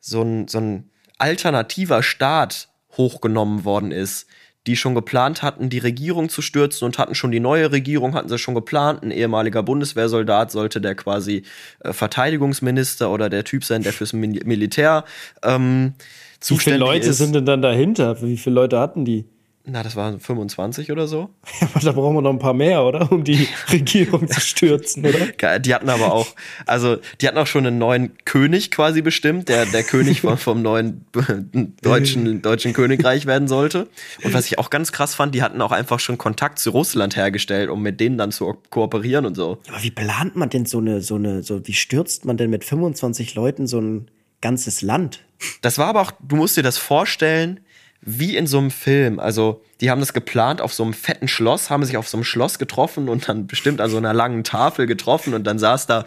[0.00, 4.26] so ein, so ein alternativer Staat hochgenommen worden ist,
[4.66, 8.28] die schon geplant hatten, die Regierung zu stürzen und hatten schon die neue Regierung, hatten
[8.28, 9.02] sie schon geplant.
[9.02, 11.42] Ein ehemaliger Bundeswehrsoldat sollte der quasi
[11.80, 15.04] äh, Verteidigungsminister oder der Typ sein, der fürs Mil Militär
[15.42, 17.18] ähm, Wie viele zuständig Leute ist.
[17.18, 18.20] sind denn dann dahinter?
[18.22, 19.26] Wie viele Leute hatten die?
[19.66, 21.30] Na, das waren 25 oder so.
[21.60, 23.10] Aber da brauchen wir noch ein paar mehr, oder?
[23.10, 25.58] Um die Regierung zu stürzen, oder?
[25.58, 26.26] Die hatten aber auch,
[26.66, 30.60] also die hatten auch schon einen neuen König quasi bestimmt, der der König vom, vom
[30.60, 31.06] neuen
[31.82, 33.88] deutschen, deutschen Königreich werden sollte.
[34.22, 37.16] Und was ich auch ganz krass fand, die hatten auch einfach schon Kontakt zu Russland
[37.16, 39.58] hergestellt, um mit denen dann zu kooperieren und so.
[39.68, 42.64] Aber wie plant man denn so eine, so eine, so, wie stürzt man denn mit
[42.64, 44.10] 25 Leuten so ein
[44.42, 45.20] ganzes Land?
[45.62, 47.60] Das war aber auch, du musst dir das vorstellen,
[48.06, 49.18] wie in so einem Film.
[49.18, 52.24] Also, die haben das geplant auf so einem fetten Schloss, haben sich auf so einem
[52.24, 56.04] Schloss getroffen und dann bestimmt an so einer langen Tafel getroffen und dann saß da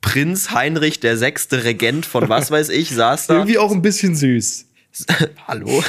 [0.00, 3.34] Prinz Heinrich der sechste Regent von was weiß ich, saß da.
[3.34, 4.66] Irgendwie auch ein bisschen süß.
[5.46, 5.84] Hallo?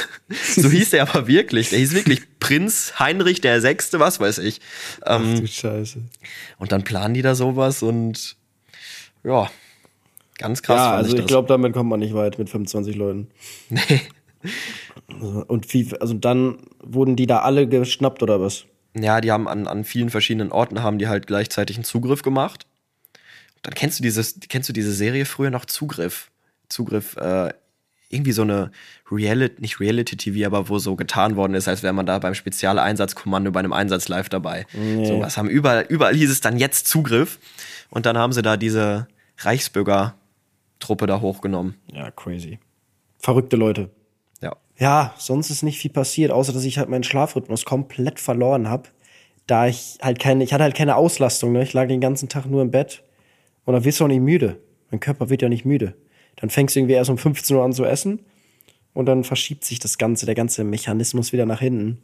[0.56, 1.70] So hieß der aber wirklich.
[1.70, 4.60] Der hieß wirklich Prinz Heinrich der Sechste, was weiß ich.
[5.04, 5.98] Ähm, Du Scheiße.
[6.58, 8.36] und dann planen die da sowas und
[9.24, 9.50] ja,
[10.38, 10.76] ganz krass.
[10.76, 11.26] ja, also ich das.
[11.26, 13.28] glaube, damit kommt man nicht weit mit 25 Leuten.
[13.70, 14.00] Nee.
[15.14, 18.64] Und wie, also dann wurden die da alle geschnappt oder was?
[18.94, 22.66] Ja, die haben an, an vielen verschiedenen Orten haben die halt gleichzeitig einen Zugriff gemacht.
[23.62, 26.30] Dann kennst du dieses, kennst du diese Serie früher noch Zugriff?
[26.68, 27.52] Zugriff, äh,
[28.08, 28.72] irgendwie so eine
[29.10, 33.52] Reality, nicht Reality-TV, aber wo so getan worden ist, als wäre man da beim Spezialeinsatzkommando
[33.52, 34.66] bei einem Einsatz live dabei.
[35.04, 37.38] So was haben überall, überall hieß es dann jetzt Zugriff.
[37.88, 39.06] Und dann haben sie da diese
[39.38, 41.74] Reichsbürger-Truppe da hochgenommen.
[41.92, 42.58] Ja, crazy.
[43.18, 43.90] Verrückte Leute.
[44.80, 45.14] Ja.
[45.18, 48.88] Sonst ist nicht viel passiert, außer dass ich halt meinen Schlafrhythmus komplett verloren habe.
[49.46, 51.62] Da ich halt keine, ich hatte halt keine Auslastung, ne?
[51.62, 53.02] Ich lag den ganzen Tag nur im Bett
[53.64, 54.56] und dann wirst du auch nicht müde.
[54.90, 55.94] Mein Körper wird ja nicht müde.
[56.36, 58.20] Dann fängst du irgendwie erst um 15 Uhr an zu essen
[58.94, 61.98] und dann verschiebt sich das Ganze, der ganze Mechanismus wieder nach hinten.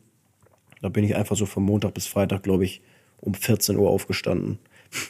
[0.83, 2.83] Da bin ich einfach so von Montag bis Freitag, glaube ich,
[3.21, 4.59] um 14 Uhr aufgestanden.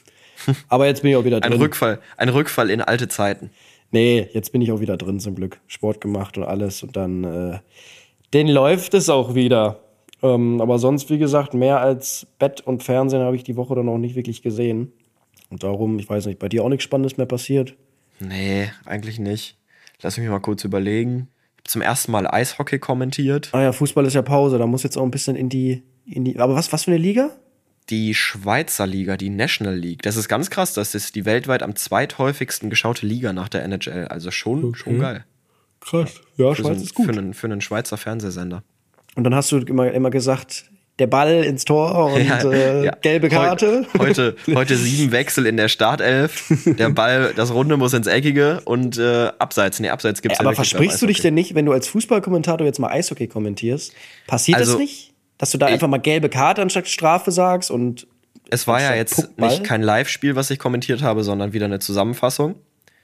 [0.68, 1.61] Aber jetzt bin ich auch wieder Ein drin.
[1.61, 3.51] Rückfall, ein Rückfall in alte Zeiten.
[3.91, 5.61] Nee, jetzt bin ich auch wieder drin zum Glück.
[5.66, 7.59] Sport gemacht und alles und dann, äh,
[8.34, 9.80] den läuft es auch wieder.
[10.22, 13.89] Ähm, aber sonst, wie gesagt, mehr als Bett und Fernsehen habe ich die Woche dann
[13.89, 14.93] auch nicht wirklich gesehen.
[15.51, 17.74] Und darum, ich weiß nicht, bei dir auch nichts Spannendes mehr passiert?
[18.18, 19.59] Nee, eigentlich nicht.
[20.03, 21.28] Lass mich mal kurz überlegen.
[21.57, 23.51] Ich habe zum ersten Mal Eishockey kommentiert.
[23.53, 26.24] Ah ja, Fußball ist ja Pause, da muss jetzt auch ein bisschen in die, in
[26.24, 26.39] die.
[26.39, 27.30] Aber was, was für eine Liga?
[27.91, 30.03] Die Schweizer Liga, die National League.
[30.03, 30.74] Das ist ganz krass.
[30.74, 34.09] Das ist die weltweit am zweithäufigsten geschaute Liga nach der NHL.
[34.09, 35.24] Also schon, schon geil.
[35.80, 36.20] Krass.
[36.37, 38.64] Ja, Für, so einen, für, einen, für einen Schweizer Fernsehsender.
[39.14, 40.64] Und dann hast du immer, immer gesagt,
[40.99, 42.93] der Ball ins Tor und Ja, äh, ja.
[43.03, 43.87] gelbe Karte.
[43.97, 46.53] Heute, heute, heute sieben Wechsel in der Startelf.
[46.64, 49.78] Der Ball, das Runde muss ins Eckige und äh, abseits.
[49.78, 52.66] Nee, abseits gibt's Ey, ja aber versprichst du dich denn nicht, wenn du als Fußballkommentator
[52.66, 53.93] jetzt mal Eishockey kommentierst,
[54.26, 55.12] passiert das Also, nicht?
[55.39, 58.07] Dass du da einfach mal gelbe Karte anstatt Strafe sagst und
[58.51, 59.51] Es war ja jetzt Puckball?
[59.51, 62.57] nicht kein Live-Spiel, was ich kommentiert habe, sondern wieder eine Zusammenfassung.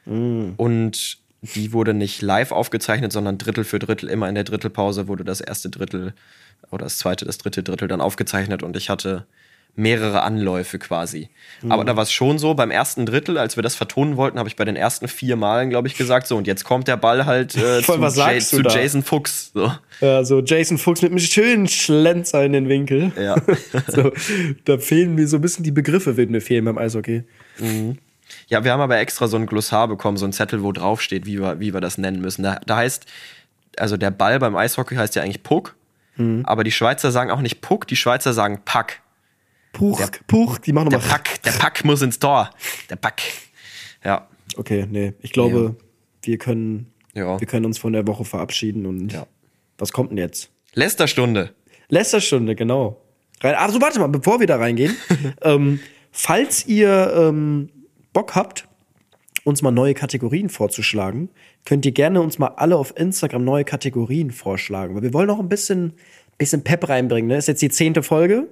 [0.07, 0.51] Mm.
[0.57, 4.09] Und die wurde nicht live aufgezeichnet, sondern Drittel für Drittel.
[4.09, 6.15] Immer in der Drittelpause wurde das erste Drittel
[6.71, 9.27] oder das zweite, das dritte Drittel dann aufgezeichnet und ich hatte
[9.75, 11.31] mehrere Anläufe quasi.
[11.63, 11.73] Mm.
[11.73, 14.49] Aber da war es schon so, beim ersten Drittel, als wir das vertonen wollten, habe
[14.49, 17.25] ich bei den ersten vier Malen, glaube ich, gesagt, so und jetzt kommt der Ball
[17.25, 18.61] halt äh, Voll, zu, was Ja- zu?
[18.63, 19.51] Jason Fuchs.
[19.55, 19.73] So.
[20.01, 23.13] ja, so Jason Fuchs mit einem schönen Schlenzer in den Winkel.
[23.19, 23.37] Ja.
[23.89, 24.13] so,
[24.67, 27.25] da fehlen mir so ein bisschen die Begriffe, würden mir fehlen beim Eishockey.
[28.49, 31.27] Ja, wir haben aber extra so ein Glossar bekommen, so ein Zettel, wo drauf steht,
[31.27, 32.43] wie wir, wie wir das nennen müssen.
[32.43, 33.07] Da, da heißt,
[33.79, 35.75] also der Ball beim Eishockey heißt ja eigentlich Puck,
[36.17, 36.43] Mhm.
[36.45, 39.01] aber die Schweizer sagen auch nicht Puck, die Schweizer sagen Pack.
[39.73, 41.19] Puch, Puch, die machen Der nochmal.
[41.19, 42.51] Pack, der Pack muss ins Tor.
[42.91, 43.23] Der Pack.
[44.05, 44.29] Ja.
[44.57, 45.77] Okay, nee, ich glaube,
[46.23, 47.41] wir können, Ja.
[47.41, 49.27] wir können uns von der Woche verabschieden und Ja.
[49.79, 50.51] was kommt denn jetzt?
[50.75, 51.55] Lästerstunde.
[51.89, 53.01] Lästerstunde, genau.
[53.41, 54.95] Rein, also warte mal, bevor wir da reingehen,
[55.43, 57.71] ähm, falls ihr ähm,
[58.13, 58.69] Bock habt,
[59.45, 61.29] uns mal neue Kategorien vorzuschlagen,
[61.65, 64.95] könnt ihr gerne uns mal alle auf Instagram neue Kategorien vorschlagen.
[64.95, 65.95] Weil wir wollen noch ein bisschen,
[66.39, 67.29] bisschen Pep reinbringen.
[67.29, 67.37] Ne?
[67.39, 68.49] Ist jetzt die zehnte Folge.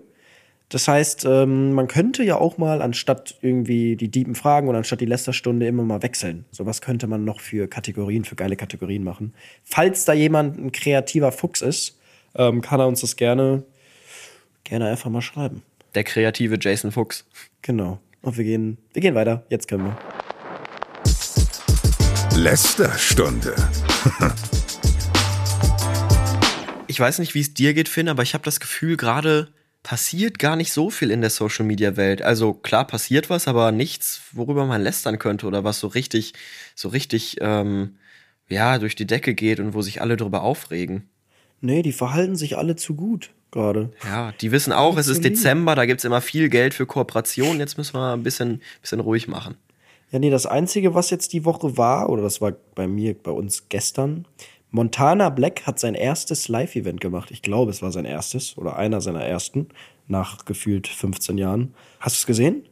[0.71, 5.01] Das heißt, ähm, man könnte ja auch mal anstatt irgendwie die Diepen fragen oder anstatt
[5.01, 6.45] die Lästerstunde immer mal wechseln.
[6.53, 9.35] So was könnte man noch für Kategorien, für geile Kategorien machen.
[9.65, 11.99] Falls da jemand ein kreativer Fuchs ist,
[12.37, 13.65] ähm, kann er uns das gerne,
[14.63, 15.63] gerne einfach mal schreiben.
[15.97, 17.27] Der kreative Jason Fuchs.
[17.63, 17.99] Genau.
[18.23, 19.45] Und wir gehen, wir gehen weiter.
[19.49, 19.99] Jetzt können wir.
[22.39, 23.57] Lästerstunde.
[26.87, 29.49] Ich weiß nicht, wie es dir geht, Finn, aber ich habe das Gefühl, gerade
[29.83, 32.23] passiert gar nicht so viel in der Social Media Welt.
[32.23, 36.35] Also klar passiert was, aber nichts, worüber man lästern könnte oder was so richtig,
[36.75, 37.97] so richtig, ähm,
[38.49, 41.09] ja, durch die Decke geht und wo sich alle drüber aufregen.
[41.61, 43.93] Nee, die verhalten sich alle zu gut gerade.
[44.05, 45.25] Ja, die wissen auch, es ist.
[45.25, 47.61] Dezember, da gibt's immer viel Geld für Kooperationen.
[47.61, 49.57] Jetzt müssen wir ein bisschen, bisschen ruhig machen.
[50.11, 53.31] Ja, nee, das Einzige, was jetzt die Woche war, oder das war bei mir, bei
[53.31, 54.27] uns gestern,
[54.71, 57.31] Montana Black hat sein erstes Live-Event gemacht.
[57.31, 59.69] Ich glaube, es war sein erstes oder einer seiner ersten
[60.07, 61.75] nach gefühlt 15 Jahren.
[61.99, 62.65] Hast du es gesehen?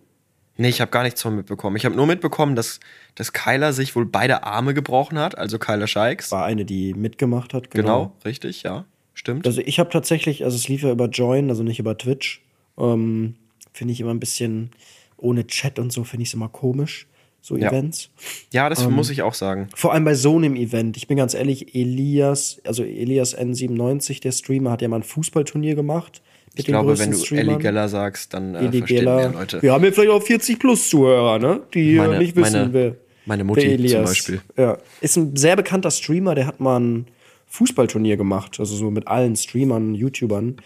[0.57, 1.77] Nee, ich habe gar nichts von mitbekommen.
[1.77, 2.81] Ich habe nur mitbekommen, dass,
[3.15, 6.33] dass Kyler sich wohl beide Arme gebrochen hat, also Kyler Scheiks.
[6.33, 7.71] War eine, die mitgemacht hat.
[7.71, 8.85] Genau, richtig, ja.
[9.15, 9.47] Stimmt.
[9.47, 12.43] Also ich habe tatsächlich, also es lief ja über Join, also nicht über Twitch.
[12.77, 13.37] Ähm,
[13.73, 14.71] finde ich immer ein bisschen
[15.17, 17.07] ohne Chat und so, finde ich es immer komisch,
[17.41, 17.68] so Ja.
[17.68, 18.11] Events.
[18.53, 19.68] ja, das muss ich auch sagen.
[19.74, 20.97] Vor allem bei so einem Event.
[20.97, 25.74] Ich bin ganz ehrlich, Elias, also Elias N97, der Streamer, hat ja mal ein Fußballturnier
[25.74, 26.20] gemacht.
[26.51, 27.49] Mit Ich glaube, wenn du Streamern.
[27.51, 29.16] Ellie Geller sagst, dann äh, Eli verstehen Geller.
[29.16, 29.62] mehr Leute.
[29.62, 31.61] Wir haben hier vielleicht auch 40 plus Zuhörer, ne?
[31.74, 32.95] Die Meine- nicht wissen, meine- wer.
[33.26, 33.93] meine Mutti wer Elias.
[33.93, 34.41] zum Beispiel.
[34.57, 34.78] Ja.
[35.01, 37.07] Ist ein sehr bekannter Streamer, der hat mal ein
[37.47, 40.57] Fußballturnier gemacht, also so mit allen Streamern, YouTubern.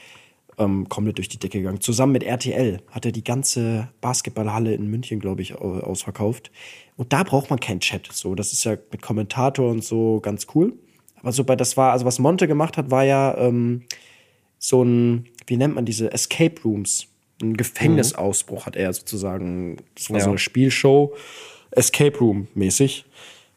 [0.62, 1.80] Ähm, komplett durch die Decke gegangen.
[1.80, 6.50] Zusammen mit RTL hat er die ganze Basketballhalle in München, glaube ich, au- ausverkauft.
[6.96, 8.08] Und da braucht man keinen Chat.
[8.12, 10.74] So, das ist ja mit Kommentator und so ganz cool.
[11.16, 13.82] Aber so bei das war, also was Monte gemacht hat, war ja ähm,
[14.58, 17.06] so ein, wie nennt man diese Escape Rooms?
[17.40, 19.78] Ein Gefängnisausbruch hat er sozusagen.
[19.96, 20.24] Das war Ja.
[20.24, 21.14] so eine Spielshow,
[21.72, 23.04] Escape Room mäßig.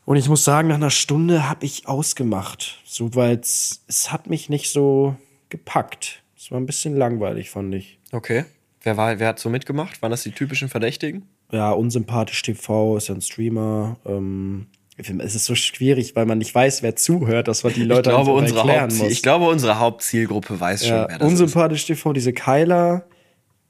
[0.06, 2.80] Und ich muss sagen, nach einer Stunde habe ich ausgemacht.
[2.86, 3.82] So, weil es
[4.12, 5.16] hat mich nicht so
[5.50, 6.22] gepackt.
[6.46, 7.98] Es war ein bisschen langweilig, fand ich.
[8.12, 8.46] Okay.
[8.84, 10.04] Wer, war, wer hat so mitgemacht?
[10.04, 11.24] Waren das die typischen Verdächtigen?
[11.52, 13.98] Ja, unsympathisch TV ist ja ein Streamer.
[14.06, 18.12] Ähm, es ist so schwierig, weil man nicht weiß, wer zuhört, dass man die Leute
[18.12, 19.12] ich, glaube, unsere erklären Hauptziel, muss.
[19.12, 21.42] ich glaube, unsere Hauptzielgruppe weiß schon, Ja, wer das ist.
[21.42, 23.08] unsympathisch TV, diese Kyler,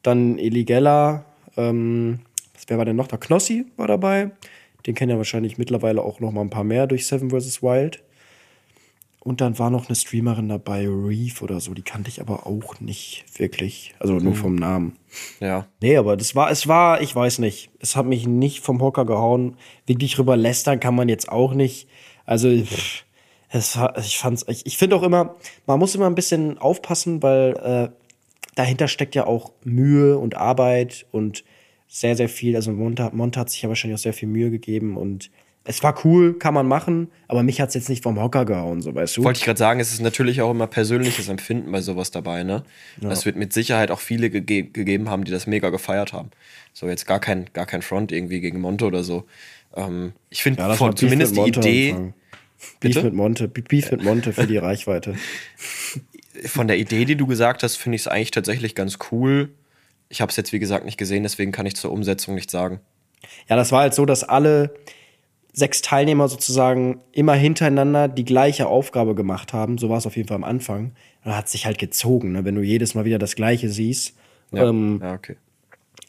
[0.02, 1.24] dann Eli Geller,
[1.56, 2.20] ähm,
[2.68, 3.16] wer war denn noch da?
[3.16, 4.32] Knossi war dabei.
[4.86, 7.64] Den kennen ja wahrscheinlich mittlerweile auch noch mal ein paar mehr durch Seven vs.
[7.64, 8.04] Wild.
[9.26, 12.80] Und dann war noch eine Streamerin dabei, Reef oder so, die kannte ich aber auch
[12.80, 13.96] nicht wirklich.
[13.98, 14.24] Also Mhm.
[14.24, 14.98] nur vom Namen.
[15.40, 15.66] Ja.
[15.82, 17.72] Nee, aber das war, es war, ich weiß nicht.
[17.80, 19.58] Es hat mich nicht vom Hocker gehauen.
[19.88, 21.88] Wirklich rüber lästern kann man jetzt auch nicht.
[22.26, 23.04] Also, pff,
[23.50, 27.24] Es war, ich fand's, ich, ich finde auch immer, man muss immer ein bisschen aufpassen,
[27.24, 27.90] weil äh,
[28.56, 31.44] dahinter steckt ja auch Mühe und Arbeit und
[31.88, 32.56] sehr, sehr viel.
[32.56, 35.32] Also Monte, Monte hat sich ja wahrscheinlich auch sehr viel Mühe gegeben und
[35.68, 38.94] es war cool, kann man machen, aber mich hat's jetzt nicht vom Hocker gehauen, so
[38.94, 39.24] weißt du.
[39.24, 42.64] Wollte ich gerade sagen, es ist natürlich auch immer persönliches Empfinden bei sowas dabei, ne?
[43.02, 46.30] Es wird mit Sicherheit auch viele gege gegeben haben, die das mega gefeiert haben.
[46.72, 49.26] So jetzt gar kein, gar kein Front irgendwie gegen Monte oder so.
[49.76, 52.14] Ähm, ich finde Ja, zumindest die Idee, anfangen.
[52.80, 55.16] Beef mit Monte, Beef mit Monte für die Reichweite.
[56.46, 59.50] von der Idee, die du gesagt hast, finde ich es eigentlich tatsächlich ganz cool.
[60.10, 62.80] Ich habe es jetzt, wie gesagt, nicht gesehen, deswegen kann ich zur Umsetzung nichts sagen.
[63.50, 64.76] Ja, das war halt so, dass alle
[65.56, 69.78] sechs Teilnehmer sozusagen immer hintereinander die gleiche Aufgabe gemacht haben.
[69.78, 70.92] So war es auf jeden Fall am Anfang.
[71.24, 72.46] Und hat sich halt gezogen, ne?
[72.46, 74.16] wenn du jedes Mal wieder das Gleiche siehst.
[74.52, 75.38] Ja, Ähm, ja okay.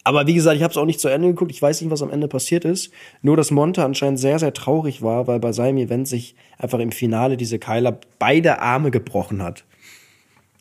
[0.04, 1.52] aber wie gesagt, ich habe es auch nicht zu Ende geguckt.
[1.52, 2.90] Ich weiß nicht, was am Ende passiert ist.
[3.22, 6.90] Nur, dass Monte anscheinend sehr, sehr traurig war, weil bei seinem Event sich einfach im
[6.92, 9.64] Finale diese Keiler beide Arme gebrochen hat.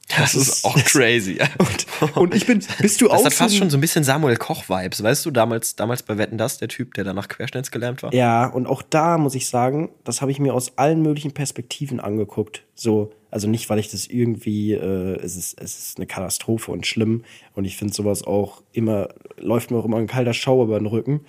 [0.07, 1.39] Das, ist auch crazy.
[2.15, 4.37] Und ich bin, bist du Das auch hat fast so- schon so ein bisschen Samuel
[4.37, 8.13] Koch-Vibes, weißt du, damals, damals bei Wetten Das, der Typ, der danach querschnittsgelähmt war.
[8.13, 11.99] Ja, und auch da muss ich sagen, das habe ich mir aus allen möglichen Perspektiven
[11.99, 12.63] angeguckt.
[12.75, 16.85] So, also nicht, weil ich das irgendwie, äh, es, ist, es ist eine Katastrophe und
[16.85, 17.23] schlimm.
[17.55, 20.85] Und ich finde sowas auch immer, läuft mir auch immer ein kalter Schauer über den
[20.85, 21.21] Rücken.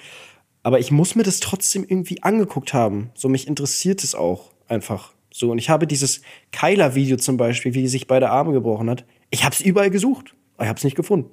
[0.63, 3.11] Aber ich muss mir das trotzdem irgendwie angeguckt haben.
[3.15, 5.13] So, mich interessiert es auch einfach.
[5.37, 6.23] So, und ich habe dieses
[6.53, 9.05] Keiler-Video zum Beispiel, wie die sich beide Arme gebrochen hat.
[9.29, 11.31] Ich habe es überall gesucht, aber ich habe es nicht gefunden.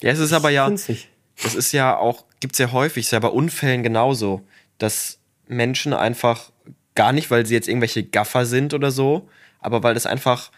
[0.00, 1.08] Ja, es ist aber ja, nicht.
[1.42, 4.42] das ist ja auch, gibt's ja häufig, ist ja bei Unfällen genauso,
[4.78, 6.52] dass Menschen einfach
[6.94, 10.52] gar nicht, weil sie jetzt irgendwelche Gaffer sind oder so, aber weil das einfach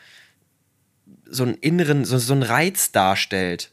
[1.25, 3.73] so einen inneren, so, so einen Reiz darstellt.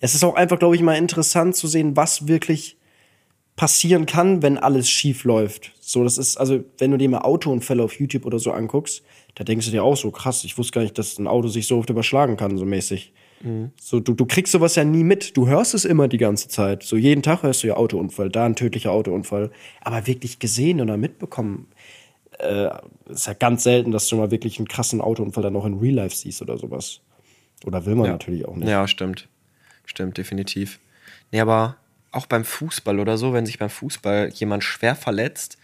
[0.00, 2.76] Es ist auch einfach, glaube ich, mal interessant zu sehen, was wirklich
[3.58, 5.72] passieren kann, wenn alles schief läuft.
[5.80, 9.02] So, das ist, also, wenn du dir mal Autounfälle auf YouTube oder so anguckst,
[9.34, 11.66] da denkst du dir auch so, krass, ich wusste gar nicht, dass ein Auto sich
[11.66, 13.12] so oft überschlagen kann, so mäßig.
[13.80, 15.36] So, du, du kriegst sowas ja nie mit.
[15.36, 16.82] Du hörst es immer die ganze Zeit.
[16.82, 19.50] So, jeden Tag hörst du ja Autounfall, da ein tödlicher Autounfall.
[19.80, 21.68] Aber wirklich gesehen oder mitbekommen,
[22.40, 22.68] äh,
[23.08, 25.94] ist ja ganz selten, dass du mal wirklich einen krassen Autounfall dann noch in Real
[25.94, 27.00] Life siehst oder sowas.
[27.64, 28.12] Oder will man Ja.
[28.12, 28.68] natürlich auch nicht.
[28.68, 29.28] Ja, stimmt.
[29.84, 30.80] Stimmt, definitiv.
[31.30, 31.76] Nee, aber
[32.10, 35.58] auch beim Fußball oder so, wenn sich beim Fußball jemand schwer verletzt,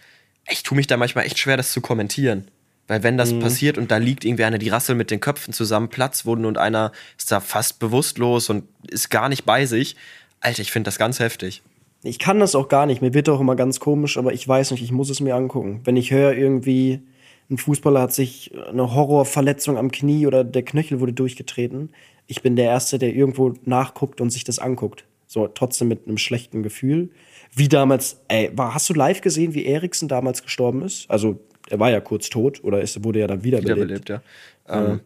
[0.49, 2.47] ich tue mich da manchmal echt schwer, das zu kommentieren.
[2.87, 3.19] Weil wenn Mhm.
[3.19, 6.57] das passiert und da liegt irgendwie einer, die rasseln mit den Köpfen zusammen, Platzwunden und
[6.57, 9.95] einer ist da fast bewusstlos und ist gar nicht bei sich.
[10.39, 11.63] Alter, ich finde das ganz heftig.
[12.03, 13.01] Ich kann das auch gar nicht.
[13.01, 15.81] Mir wird auch immer ganz komisch, aber ich weiß nicht, ich muss es mir angucken.
[15.83, 17.01] Wenn ich höre, irgendwie
[17.49, 21.89] ein Fußballer hat sich eine Horrorverletzung am Knie oder der Knöchel wurde durchgetreten,
[22.27, 25.05] ich bin der Erste, der irgendwo nachguckt und sich das anguckt.
[25.27, 27.09] So, trotzdem mit einem schlechten Gefühl.
[27.53, 31.09] Wie damals, ey, war, hast du live gesehen, wie Eriksen damals gestorben ist?
[31.09, 33.77] Also, er war ja kurz tot oder ist, wurde ja dann wiederbelebt.
[33.77, 34.21] Wiederbelebt, ja.
[34.67, 35.01] Ähm,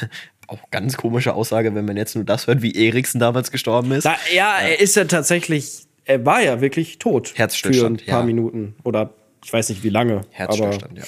[0.46, 4.04] auch ganz komische Aussage, wenn man jetzt nur das hört, wie Eriksen damals gestorben ist.
[4.04, 7.32] Da, ja, er ist ja tatsächlich, er war ja wirklich tot.
[7.36, 8.26] Herzstillstand, Für ein paar ja.
[8.26, 8.76] Minuten.
[8.84, 9.14] Oder
[9.44, 10.22] ich weiß nicht wie lange.
[10.30, 11.04] Herzstillstand, ja.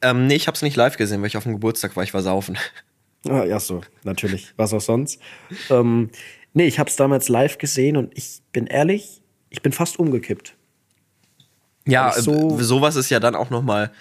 [0.00, 2.22] Ähm, nee, ich hab's nicht live gesehen, weil ich auf dem Geburtstag war, ich war
[2.22, 2.56] saufen.
[3.28, 4.52] Ah, ja, so, natürlich.
[4.56, 5.20] Was auch sonst.
[5.70, 6.10] ähm,
[6.58, 10.56] nee, ich habe es damals live gesehen und ich bin ehrlich, ich bin fast umgekippt.
[11.86, 13.92] Ja, so- äh, sowas ist ja dann auch noch mal,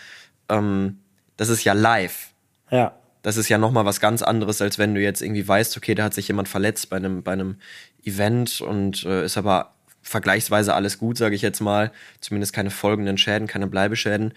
[0.49, 0.97] ähm,
[1.37, 2.31] das ist ja live.
[2.71, 2.97] Ja.
[3.21, 5.93] Das ist ja noch mal was ganz anderes, als wenn du jetzt irgendwie weißt, okay,
[5.93, 7.57] da hat sich jemand verletzt bei einem, bei einem
[8.03, 11.91] Event und äh, ist aber vergleichsweise alles gut, sage ich jetzt mal.
[12.21, 14.33] Zumindest keine folgenden Schäden, keine Bleibeschäden.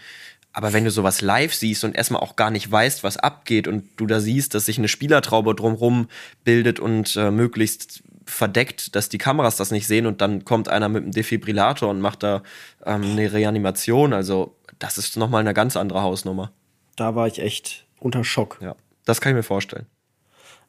[0.53, 3.85] Aber wenn du sowas live siehst und erstmal auch gar nicht weißt, was abgeht und
[3.97, 6.09] du da siehst, dass sich eine Spielertraube drumrum
[6.43, 10.89] bildet und äh, möglichst verdeckt, dass die Kameras das nicht sehen und dann kommt einer
[10.89, 12.43] mit einem Defibrillator und macht da
[12.85, 14.13] ähm, eine Reanimation.
[14.13, 16.53] Also das ist noch mal eine ganz andere Hausnummer.
[16.97, 18.59] Da war ich echt unter Schock.
[18.61, 19.87] Ja, das kann ich mir vorstellen.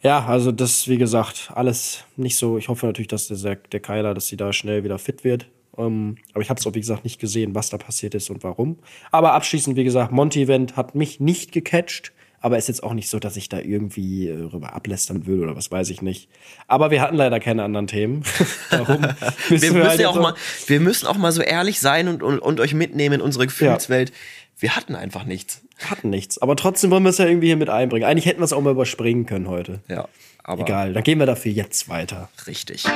[0.01, 2.57] Ja, also das, wie gesagt, alles nicht so.
[2.57, 5.47] Ich hoffe natürlich, dass der, der Keiler, dass sie da schnell wieder fit wird.
[5.77, 8.43] Ähm, aber ich habe es auch, wie gesagt, nicht gesehen, was da passiert ist und
[8.43, 8.79] warum.
[9.11, 12.13] Aber abschließend, wie gesagt, Monty-Event hat mich nicht gecatcht.
[12.43, 15.55] Aber ist jetzt auch nicht so, dass ich da irgendwie äh, rüber ablästern will oder
[15.55, 16.27] was weiß ich nicht.
[16.67, 18.23] Aber wir hatten leider keine anderen Themen.
[18.71, 19.01] Darum
[19.47, 20.33] Wir müssen müssen, halt ja auch mal,
[20.67, 24.11] wir müssen auch mal so ehrlich sein und, und, und euch mitnehmen in unsere Gefühlswelt.
[24.57, 25.61] Wir hatten einfach nichts.
[25.89, 26.39] hatten nichts.
[26.39, 28.05] Aber trotzdem wollen wir es ja irgendwie hier mit einbringen.
[28.07, 29.79] Eigentlich hätten wir es auch mal überspringen können heute.
[29.87, 30.07] Ja,
[30.43, 32.29] aber Egal, dann gehen wir dafür jetzt weiter.
[32.47, 32.83] richtig.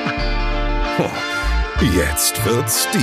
[1.96, 3.02] Jetzt wird's deep.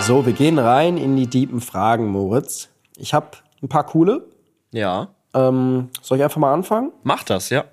[0.00, 2.68] So, wir gehen rein in die deepen Fragen, Moritz.
[2.96, 3.28] Ich habe
[3.64, 4.26] ein paar coole.
[4.72, 6.92] Ja, Ähm, soll ich einfach mal anfangen?
[7.02, 7.64] mach das, ja.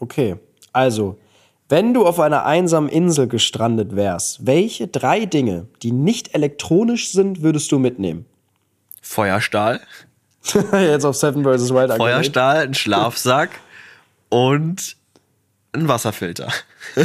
[0.00, 0.36] Okay.
[0.72, 1.18] Also,
[1.68, 7.42] wenn du auf einer einsamen Insel gestrandet wärst, welche drei Dinge, die nicht elektronisch sind,
[7.42, 8.24] würdest du mitnehmen?
[9.02, 9.80] Feuerstahl,
[10.72, 11.72] Jetzt auf Seven vs.
[11.72, 11.92] Wild.
[11.92, 13.50] Feuerstahl, ein Schlafsack
[14.28, 14.96] und
[15.72, 16.48] ein Wasserfilter.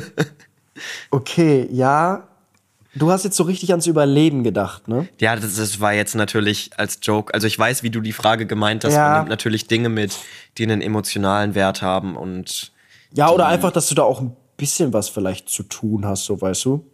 [1.10, 2.28] Okay, ja.
[2.96, 5.08] Du hast jetzt so richtig ans Überleben gedacht, ne?
[5.20, 7.34] Ja, das, das war jetzt natürlich als Joke.
[7.34, 8.94] Also ich weiß, wie du die Frage gemeint hast.
[8.94, 9.10] Ja.
[9.10, 10.18] Man nimmt natürlich Dinge mit,
[10.58, 12.72] die einen emotionalen Wert haben und
[13.14, 16.40] Ja, oder einfach, dass du da auch ein bisschen was vielleicht zu tun hast, so
[16.40, 16.86] weißt du.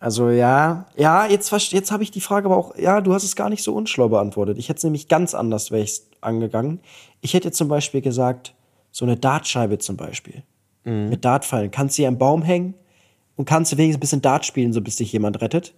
[0.00, 3.36] Also ja, ja, jetzt, jetzt habe ich die Frage aber auch, ja, du hast es
[3.36, 4.58] gar nicht so unschlau beantwortet.
[4.58, 5.86] Ich hätte es nämlich ganz anders wäre
[6.20, 6.80] angegangen.
[7.20, 8.54] Ich hätte zum Beispiel gesagt,
[8.90, 10.42] so eine Dartscheibe zum Beispiel.
[10.82, 11.70] Mit Dartpfeilen.
[11.70, 12.74] Kannst du sie am Baum hängen
[13.40, 15.72] und kannst du wenigstens ein bisschen Dart spielen, so bis dich jemand rettet.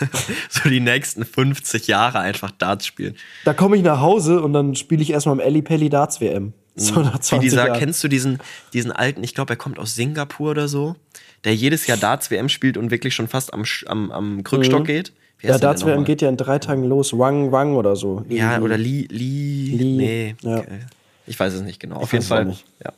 [0.50, 3.14] so die nächsten 50 Jahre einfach Darts spielen.
[3.44, 6.52] Da komme ich nach Hause und dann spiele ich erstmal im Elli Pelli Darts WM.
[6.74, 7.78] So nach 20 Wie dieser, Jahren.
[7.78, 8.38] kennst du diesen,
[8.72, 10.96] diesen alten, ich glaube, er kommt aus Singapur oder so,
[11.44, 15.12] der jedes Jahr Darts WM spielt und wirklich schon fast am, am, am Krückstock geht?
[15.38, 17.16] Wie Ja, Darts WM geht ja in drei Tagen los.
[17.16, 18.24] Wang Wang oder so.
[18.28, 18.64] Ja, Irgendwie.
[18.64, 20.34] oder Li, Li, Li, nee.
[20.42, 20.58] ja.
[20.58, 20.80] okay.
[21.28, 21.96] Ich weiß es nicht genau.
[21.96, 22.44] Auf weiß jeden Fall.
[22.46, 22.64] nicht.
[22.84, 22.92] Ja.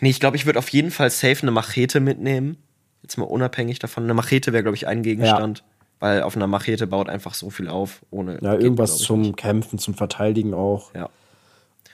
[0.00, 2.56] Nee, ich glaube, ich würde auf jeden Fall safe eine Machete mitnehmen.
[3.02, 4.04] Jetzt mal unabhängig davon.
[4.04, 5.64] Eine Machete wäre, glaube ich, ein Gegenstand.
[6.00, 8.38] Weil auf einer Machete baut einfach so viel auf, ohne.
[8.40, 9.36] Ja, irgendwas zum nicht.
[9.36, 10.94] Kämpfen, zum Verteidigen auch.
[10.94, 11.10] Ja.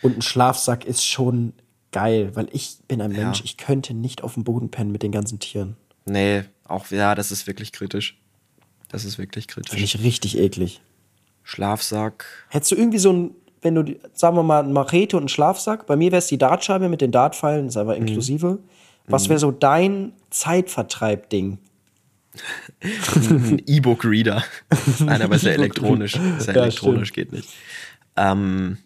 [0.01, 1.55] Und ein Schlafsack ist schon
[1.91, 3.25] geil, weil ich bin ein Ja.
[3.25, 5.77] Mensch, ich könnte nicht auf dem Boden pennen mit den ganzen Tieren.
[6.05, 8.17] Nee, auch, ja, das ist wirklich kritisch.
[8.89, 9.95] Das ist wirklich Finde kritisch.
[9.97, 10.81] ich richtig eklig.
[11.43, 12.27] Schlafsack.
[12.49, 13.31] Hättest du irgendwie so ein,
[13.63, 16.39] wenn du, sagen wir mal, ein Machete und einen Schlafsack, bei mir wäre es die
[16.39, 18.59] Dartscheibe mit den Dartpfeilen, ist aber inklusive.
[19.09, 21.59] Was wäre so dein Zeitvertreib-Ding?
[22.81, 24.45] Ein E-Book-Reader.
[25.01, 26.17] Nein, aber ist ja elektronisch.
[26.39, 27.49] Ist ja, Ja, elektronisch, geht nicht.
[28.17, 28.79] Ähm,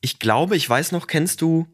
[0.00, 1.66] ich glaube, ich weiß noch, kennst du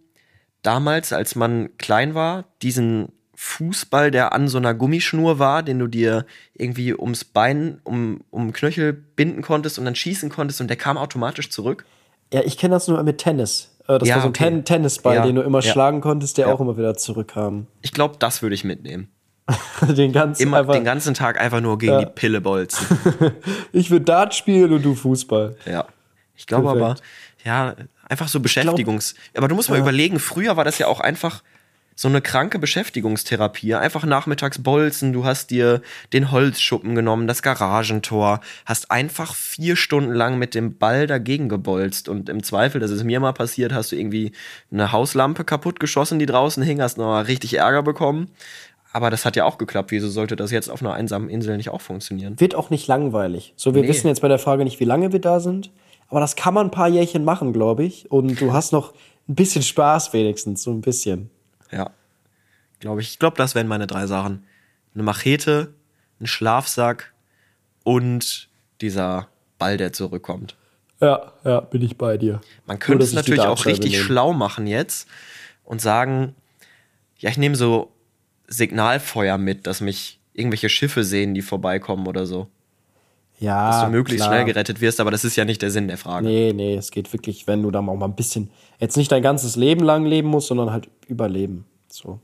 [0.63, 5.87] damals, als man klein war, diesen Fußball, der an so einer Gummischnur war, den du
[5.87, 10.77] dir irgendwie ums Bein, um, um Knöchel binden konntest und dann schießen konntest und der
[10.77, 11.85] kam automatisch zurück?
[12.33, 13.76] Ja, ich kenne das nur mit Tennis.
[13.89, 14.45] Äh, Das Ja, war so ein okay.
[14.45, 15.73] Ten Tennisball, Ja, den du immer ja.
[15.73, 17.67] schlagen konntest, der auch immer wieder zurückkam.
[17.83, 19.09] Ich glaube, das würde ich mitnehmen.
[19.81, 22.85] den ganzen Immer einfach, den ganzen Tag einfach nur gegen die Pille bolzen.
[23.73, 25.57] Ich würde Dart spielen und du Fußball.
[25.67, 25.87] Ja.
[26.35, 26.97] Ich glaube aber,
[27.45, 27.75] ja,
[28.09, 29.15] einfach so Beschäftigungs.
[29.37, 31.43] aber du musst mal überlegen, früher war das ja auch einfach
[31.99, 33.75] so eine kranke Beschäftigungstherapie.
[33.75, 35.81] Einfach nachmittags bolzen, du hast dir
[36.13, 42.09] den Holzschuppen genommen, das Garagentor, hast einfach vier Stunden lang mit dem Ball dagegen gebolzt.
[42.11, 44.33] Und im Zweifel, das ist mir mal passiert, hast du irgendwie
[44.71, 48.29] eine Hauslampe kaputt geschossen, die draußen hing, hast noch mal richtig Ärger bekommen.
[48.93, 49.91] Aber das hat ja auch geklappt.
[49.91, 52.39] Wieso sollte das jetzt auf einer einsamen Insel nicht auch funktionieren?
[52.41, 53.53] Wird auch nicht langweilig.
[53.57, 53.89] So, wir Nee.
[53.89, 55.71] wissen jetzt bei der Frage nicht, wie lange wir da sind.
[56.09, 58.11] Aber das kann man ein paar Jährchen machen, glaube ich.
[58.11, 58.93] Und du hast noch
[59.29, 61.31] ein bisschen Spaß wenigstens, so ein bisschen.
[61.71, 61.91] Ja.
[62.81, 63.11] Glaube ich.
[63.11, 64.45] Ich glaube, das wären meine drei Sachen.
[64.95, 65.75] Eine Machete,
[66.21, 67.13] ein Schlafsack
[67.85, 68.49] und
[68.81, 70.57] dieser Ball, der zurückkommt.
[71.01, 72.41] Ja, ja, bin ich bei dir.
[72.67, 74.05] Man könnte es natürlich auch richtig nehme.
[74.05, 75.09] schlau machen jetzt
[75.65, 76.35] und sagen,
[77.19, 77.93] ja, ich nehme so
[78.47, 82.49] Signalfeuer mit, dass mich irgendwelche Schiffe sehen, die vorbeikommen oder so.
[83.39, 84.35] Ja, Dass du möglichst klar.
[84.35, 86.27] schnell gerettet wirst, aber das ist ja nicht der Sinn der Frage.
[86.27, 89.23] Nee, nee, es geht wirklich, wenn du da auch mal ein bisschen, jetzt nicht dein
[89.23, 91.67] ganzes Leben lang leben musst, sondern halt überleben.
[91.89, 92.21] So.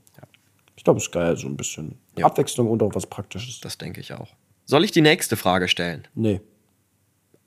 [0.75, 2.25] Ich glaube, es ist geil, so ein bisschen Ja.
[2.25, 3.59] Abwechslung und auch was Praktisches.
[3.61, 4.27] Das denke ich auch.
[4.65, 6.07] Soll ich die nächste Frage stellen?
[6.15, 6.41] Nee.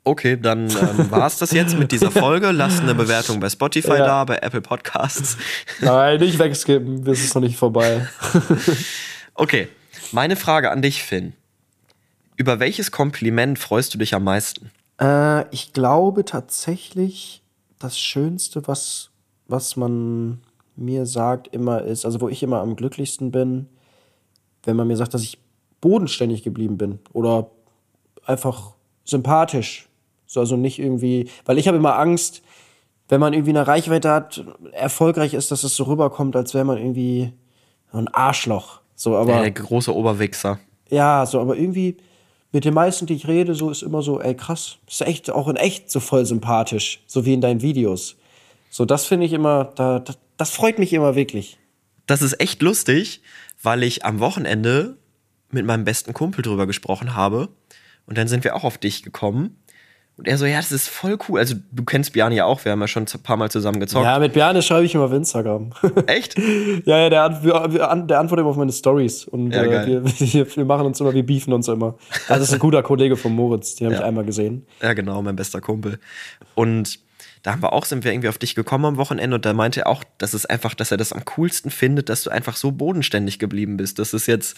[0.05, 2.53] Okay, dann ähm, war es das jetzt mit dieser Folge.
[2.53, 4.07] Lasst eine Bewertung bei Spotify Ja.
[4.07, 5.37] da, bei Apple Podcasts.
[5.81, 8.07] Nein, nicht wegskippen, bis es noch nicht vorbei.
[9.39, 9.69] Okay,
[10.13, 11.35] meine Frage an dich, Finn.
[12.37, 14.71] Über welches Kompliment freust du dich am meisten?
[15.01, 17.43] Äh, ich glaube tatsächlich,
[17.79, 19.11] das Schönste, was,
[19.49, 20.41] was man
[20.77, 23.69] mir sagt, immer ist, also wo ich immer am glücklichsten bin,
[24.65, 25.39] wenn man mir sagt, dass ich
[25.81, 27.51] bodenständig geblieben bin oder
[28.25, 28.75] einfach
[29.05, 29.89] sympathisch.
[30.27, 32.43] So, also nicht irgendwie, weil ich habe immer Angst,
[33.09, 36.79] wenn man irgendwie eine Reichweite hat, erfolgreich ist, dass es so rüberkommt, als wäre man
[36.79, 37.33] irgendwie
[37.93, 38.81] ein Arschloch.
[38.97, 39.41] So, aber.
[39.41, 40.59] der große Oberwichser.
[40.91, 41.97] Ja, so, aber irgendwie
[42.57, 45.47] mit den meisten, die ich rede, so ist immer so, ey, krass, ist echt, auch
[45.47, 48.17] in echt so voll sympathisch, so wie in deinen Videos.
[48.71, 51.59] So, das finde ich immer, da, das, das freut mich immer wirklich.
[52.07, 53.21] Das ist echt lustig,
[53.63, 54.97] weil ich am Wochenende
[55.51, 57.51] mit meinem besten Kumpel drüber gesprochen habe.
[58.07, 59.59] Und dann sind wir auch auf dich gekommen.
[60.19, 61.39] Und er so, ja, das ist voll cool.
[61.39, 64.05] Also, du kennst Bjani ja auch, wir haben ja schon ein paar Mal zusammen gezockt.
[64.07, 65.73] Ja, mit Bjarne schreibe ich immer auf Instagram.
[66.07, 66.39] Echt?
[66.87, 67.25] ja, ja, der,
[67.91, 69.27] an- der antwortet immer auf meine Stories.
[69.27, 71.97] Und Ja, äh, wir, wir, wir machen uns immer, wir beefen uns immer.
[72.29, 74.01] Das ist ein guter Kollege von Moritz, den habe Ja.
[74.01, 74.65] ich einmal gesehen.
[74.81, 75.99] Ja, genau, mein bester Kumpel.
[76.55, 76.99] Und
[77.47, 79.83] da haben wir auch, sind wir irgendwie auf dich gekommen am Wochenende und da meinte
[79.83, 82.73] er auch, dass es einfach, dass er das am coolsten findet, dass du einfach so
[82.73, 84.01] bodenständig geblieben bist.
[84.01, 84.57] Das ist jetzt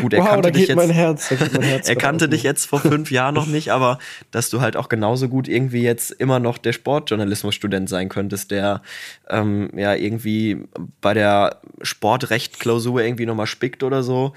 [0.00, 0.96] gut, er wow, kannte da dich geht mein jetzt.
[0.96, 1.30] Herz.
[1.52, 3.98] Mein Herz Er kannte dich jetzt vor fünf Jahren noch nicht, aber
[4.30, 8.82] dass du halt auch genauso gut irgendwie jetzt immer noch der Sportjournalismusstudent sein könntest, der
[9.28, 10.68] ähm, ja irgendwie
[11.00, 14.34] bei der Sportrecht-Klausur irgendwie nochmal spickt oder so.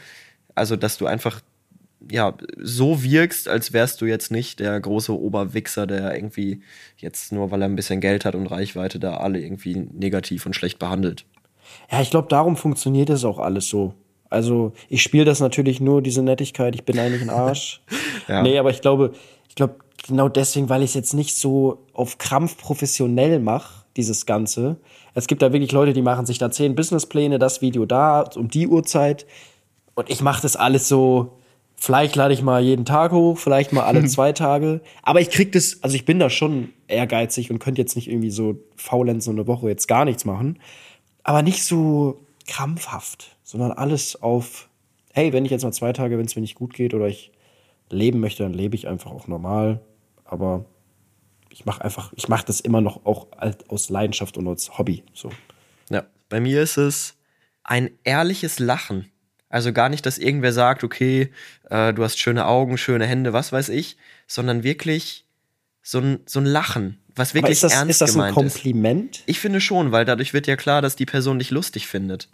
[0.56, 1.42] Also, dass du einfach
[2.12, 6.62] ja so wirkst, als wärst du jetzt nicht der große Oberwichser, der irgendwie
[6.98, 10.56] jetzt nur, weil er ein bisschen Geld hat und Reichweite, da alle irgendwie negativ und
[10.56, 11.26] schlecht behandelt.
[11.92, 13.94] Ja, ich glaube, darum funktioniert das auch alles so.
[14.30, 17.82] Also, ich spiele das natürlich nur, diese Nettigkeit, ich bin eigentlich ein Arsch.
[18.30, 18.42] Ja.
[18.42, 19.12] Nee, aber ich glaube,
[19.50, 19.76] ich glaube,
[20.08, 24.78] genau deswegen, weil ich es jetzt nicht so auf Krampf professionell mache, dieses Ganze.
[25.14, 28.48] Es gibt da wirklich Leute, die machen sich da zehn Businesspläne, das Video da, um
[28.48, 29.26] die Uhrzeit.
[29.94, 31.38] Und ich mache das alles so,
[31.84, 34.80] vielleicht lade ich mal jeden Tag hoch, vielleicht mal alle zwei Tage.
[35.02, 38.30] Aber ich krieg das, also ich bin da schon ehrgeizig und könnte jetzt nicht irgendwie
[38.30, 40.60] so faulenzen und eine Woche jetzt gar nichts machen.
[41.24, 44.70] Aber nicht so krampfhaft, sondern alles auf,
[45.12, 47.34] hey, wenn ich jetzt mal zwei Tage, wenn es mir nicht gut geht oder ich
[47.90, 49.82] leben möchte, dann lebe ich einfach auch normal.
[50.24, 50.64] Aber
[51.50, 53.28] ich mache einfach, ich mache das immer noch auch
[53.68, 55.04] aus Leidenschaft und als Hobby.
[55.14, 55.32] So.
[55.90, 57.18] Ja, bei mir ist es
[57.66, 59.12] ein ehrliches Lachen.
[59.54, 61.30] Also gar nicht, dass irgendwer sagt, okay,
[61.70, 65.26] äh, du hast schöne Augen, schöne Hände, was weiß ich, sondern wirklich
[65.84, 68.54] so ein, so ein Lachen, was wirklich ist das, ernst ist das ein gemeint ist.
[68.56, 69.22] Kompliment?
[69.28, 72.30] Ich finde schon, weil dadurch wird ja klar, dass die Person dich lustig findet.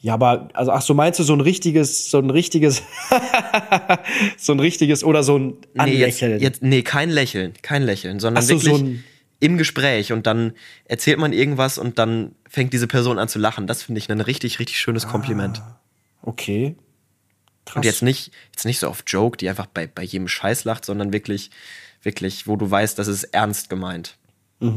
[0.00, 2.82] Ja, aber, also, ach so, meinst du so ein richtiges, so ein richtiges,
[4.36, 5.44] so ein richtiges oder so ein
[5.74, 6.40] Nee, jetzt, Anlächeln?
[6.40, 9.04] jetzt, nee, kein Lächeln, kein Lächeln, sondern so, wirklich so ein-
[9.40, 10.52] im Gespräch und dann
[10.84, 13.66] erzählt man irgendwas und dann fängt diese Person an zu lachen.
[13.66, 15.62] Das finde ich ein richtig, richtig schönes Kompliment.
[16.26, 16.76] Okay.
[17.64, 17.76] Krass.
[17.76, 20.84] Und jetzt nicht, jetzt nicht so auf Joke, die einfach bei, bei jedem Scheiß lacht,
[20.84, 21.50] sondern wirklich,
[22.02, 24.16] wirklich, wo du weißt, das ist ernst gemeint.
[24.60, 24.68] ja,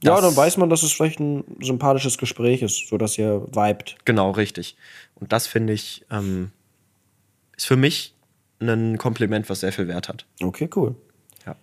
[0.00, 3.96] das- dann weiß man, dass es vielleicht ein sympathisches Gespräch ist, so dass ihr vibet.
[4.04, 4.76] Genau, richtig.
[5.14, 6.50] Und das finde ich, ähm,
[7.56, 8.14] ist für mich
[8.60, 10.26] ein Kompliment, was sehr viel Wert hat.
[10.42, 10.94] Okay, cool.
[11.46, 11.56] Ja,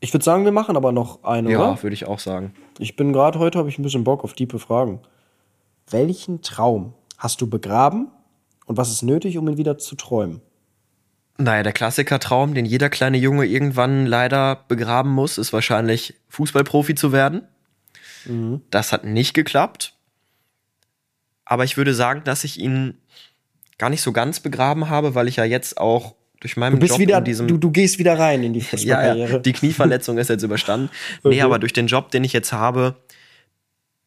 [0.00, 1.82] Ich würde sagen, wir machen aber noch eine, ja oder?
[1.82, 2.54] würde ich auch sagen.
[2.78, 5.00] Ich bin gerade heute, habe ich ein bisschen Bock auf tiefe Fragen.
[5.90, 8.08] Welchen Traum hast du begraben
[8.72, 10.40] und was ist nötig, um ihn wieder zu träumen?
[11.38, 17.12] Naja, der Klassiker-Traum, den jeder kleine Junge irgendwann leider begraben muss, ist wahrscheinlich Fußballprofi zu
[17.12, 17.42] werden.
[18.70, 19.94] Das hat nicht geklappt.
[21.44, 22.98] Aber ich würde sagen, dass ich ihn
[23.78, 26.92] gar nicht so ganz begraben habe, weil ich ja jetzt auch durch meinen Du bist
[26.92, 29.32] Job wieder, in diesem du, du gehst wieder rein in die ja, Fußballkarriere.
[29.32, 30.88] ja, die Knieverletzung ist jetzt überstanden.
[31.24, 31.42] Nee, Okay.
[31.42, 32.96] aber durch den Job, den ich jetzt habe,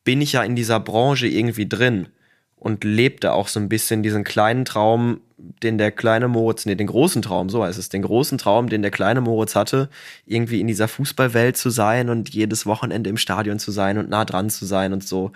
[0.06, 2.08] bin ich ja in dieser Branche irgendwie drin
[2.66, 6.88] und lebte auch so ein bisschen diesen kleinen Traum, den der kleine Moritz, nee, den
[6.88, 9.88] großen Traum, so heißt es, den großen Traum, den der kleine Moritz hatte,
[10.26, 14.26] irgendwie in dieser Fußballwelt zu sein und jedes Wochenende im Stadion zu sein und nah
[14.26, 15.32] dran zu sein und so.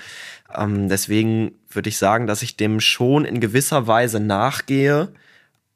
[0.52, 5.10] Ähm, deswegen würde ich sagen, dass ich dem schon in gewisser Weise nachgehe,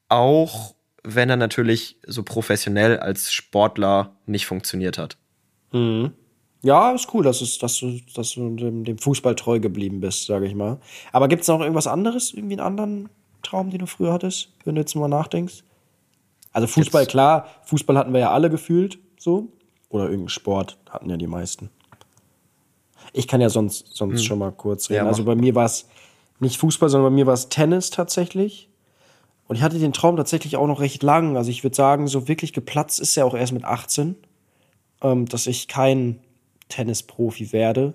[0.08, 0.74] auch
[1.04, 5.18] wenn er natürlich so professionell als Sportler nicht funktioniert hat.
[6.64, 10.26] Ja, ist cool, dass, es, dass du, dass du dem, dem Fußball treu geblieben bist,
[10.26, 10.78] sage ich mal.
[11.12, 13.10] Aber gibt es noch irgendwas anderes, irgendwie einen anderen
[13.42, 15.62] Traum, den du früher hattest, wenn du jetzt mal nachdenkst?
[16.54, 19.48] Also Fußball, Jetzt- klar, Fußball hatten wir ja alle gefühlt, so.
[19.90, 21.68] Oder irgendein Sport hatten ja die meisten.
[23.12, 25.00] Ich kann ja sonst, sonst schon mal kurz reden.
[25.00, 25.04] Hm.
[25.04, 25.86] Ja, also bei mir war es
[26.40, 28.70] nicht Fußball, sondern bei mir war es Tennis tatsächlich.
[29.46, 31.36] Und ich hatte den Traum tatsächlich auch noch recht lang.
[31.36, 34.16] Also ich würde sagen, so wirklich geplatzt ist er auch erst mit 18
[35.04, 36.18] ähm, dass ich kein
[36.68, 37.94] Tennisprofi werde.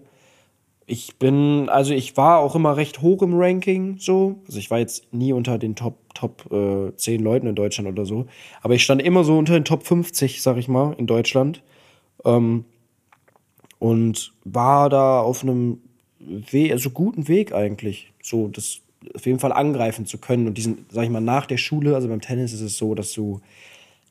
[0.85, 4.39] Ich bin, also ich war auch immer recht hoch im Ranking, so.
[4.47, 8.05] Also ich war jetzt nie unter den Top, Top äh, 10 Leuten in Deutschland oder
[8.05, 8.25] so.
[8.61, 11.61] Aber ich stand immer so unter den Top 50, sag ich mal, in Deutschland.
[12.25, 12.65] Ähm,
[13.77, 15.79] und war da auf einem
[16.19, 18.11] We also guten Weg eigentlich.
[18.21, 18.81] So, das
[19.15, 20.47] auf jeden Fall angreifen zu können.
[20.47, 23.13] Und diesen, sag ich mal, nach der Schule, also beim Tennis ist es so, dass
[23.13, 23.41] du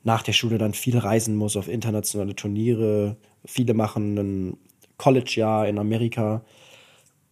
[0.09, 3.18] nach der Schule dann viel reisen muss auf internationale Turniere.
[3.44, 4.56] Viele machen ein
[4.96, 6.42] College-Jahr in Amerika.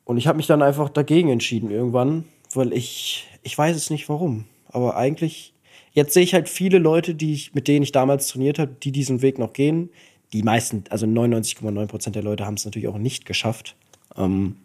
[0.04, 4.10] Und ich habe mich dann einfach dagegen entschieden irgendwann, weil ich, ich weiß es nicht
[4.10, 4.44] warum.
[4.68, 5.54] Aber eigentlich,
[5.92, 8.92] jetzt sehe ich halt viele Leute, die ich, mit denen ich damals trainiert habe, die
[8.92, 9.88] diesen Weg noch gehen.
[10.34, 13.74] Die meisten, also 99,9 Prozent der Leute haben es natürlich auch nicht geschafft.
[14.18, 14.56] Ähm,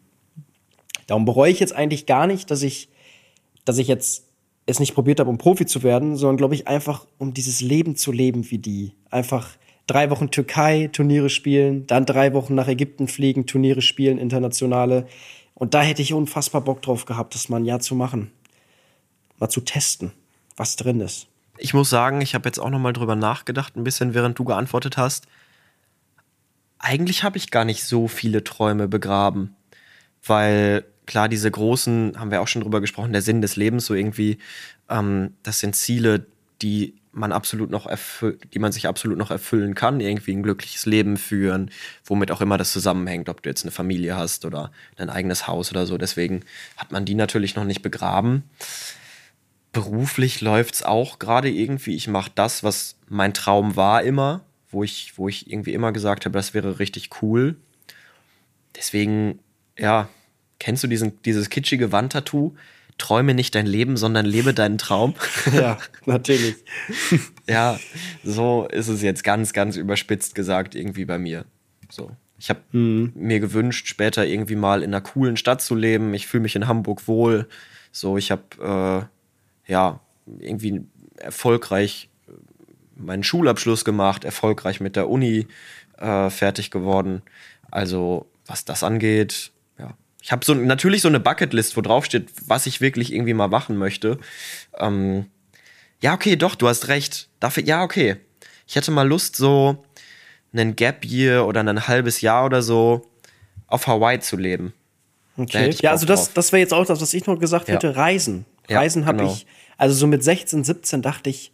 [1.07, 2.89] darum bereue ich jetzt eigentlich gar nicht, dass ich,
[3.63, 4.30] dass ich jetzt
[4.65, 7.95] es nicht probiert habe, um Profi zu werden, sondern glaube ich einfach, um dieses Leben
[7.95, 8.93] zu leben wie die.
[9.09, 9.49] Einfach
[9.87, 15.07] drei Wochen Türkei, Turniere spielen, dann drei Wochen nach Ägypten fliegen, Turniere spielen, internationale.
[15.53, 18.31] Und da hätte ich unfassbar Bock drauf gehabt, das mal ein Jahr zu machen.
[19.39, 20.11] Mal zu testen,
[20.55, 21.27] was drin ist.
[21.57, 24.45] Ich muss sagen, ich habe jetzt auch noch mal drüber nachgedacht, ein bisschen, während du
[24.45, 25.27] geantwortet hast.
[26.79, 29.55] eigentlich habe ich gar nicht so viele Träume begraben,
[30.25, 33.93] weil klar, diese großen, haben wir auch schon drüber gesprochen, der Sinn des Lebens, so
[33.93, 34.37] irgendwie,
[34.89, 36.25] ähm, das sind Ziele,
[36.61, 37.89] die man absolut noch
[38.53, 41.69] die man sich absolut noch erfüllen kann, irgendwie ein glückliches Leben führen,
[42.05, 45.69] womit auch immer das zusammenhängt, ob du jetzt eine Familie hast oder ein eigenes Haus
[45.71, 45.97] oder so.
[45.97, 46.45] Deswegen
[46.77, 48.43] hat man die natürlich noch nicht begraben.
[49.73, 51.95] Beruflich läuft es auch gerade irgendwie.
[51.95, 56.23] Ich mache das, was mein Traum war immer, wo ich, wo ich irgendwie immer gesagt
[56.23, 57.57] habe, das wäre richtig cool.
[58.77, 59.39] Deswegen,
[59.77, 60.07] ja,
[60.61, 62.53] kennst du diesen, dieses kitschige Wandtattoo?
[62.99, 65.15] träume nicht dein Leben, sondern lebe deinen Traum.
[65.53, 66.55] Ja, natürlich.
[67.49, 67.79] ja,
[68.23, 71.45] so ist es jetzt ganz, ganz überspitzt gesagt irgendwie bei mir.
[71.89, 72.11] So.
[72.37, 73.11] Ich habe mhm.
[73.15, 76.13] mir gewünscht, später irgendwie mal in einer coolen Stadt zu leben.
[76.13, 77.47] Ich fühle mich in Hamburg wohl.
[77.91, 79.09] So, ich habe
[79.67, 79.99] äh, ja
[80.39, 80.81] irgendwie
[81.17, 82.31] erfolgreich äh,
[82.95, 85.47] meinen Schulabschluss gemacht, erfolgreich mit der Uni
[85.97, 87.23] äh, fertig geworden.
[87.71, 89.51] Also was das angeht,
[90.21, 93.47] ich habe so natürlich so eine Bucketlist, wo drauf steht, was ich wirklich irgendwie mal
[93.47, 94.19] machen möchte.
[94.77, 95.25] Ähm,
[96.01, 97.29] ja, okay, doch, du hast recht.
[97.39, 98.17] Dafür, ja, okay.
[98.67, 99.83] Ich hätte mal Lust, so
[100.53, 103.07] einen Gap Year oder ein halbes Jahr oder so
[103.67, 104.73] auf Hawaii zu leben.
[105.37, 105.75] Okay.
[105.81, 107.75] Ja, also das, das wäre jetzt auch das, was ich noch gesagt ja.
[107.75, 107.95] hätte.
[107.95, 108.45] Reisen.
[108.69, 109.33] Reisen ja, habe genau.
[109.33, 109.47] ich,
[109.77, 111.51] also so mit 16, 17 dachte ich,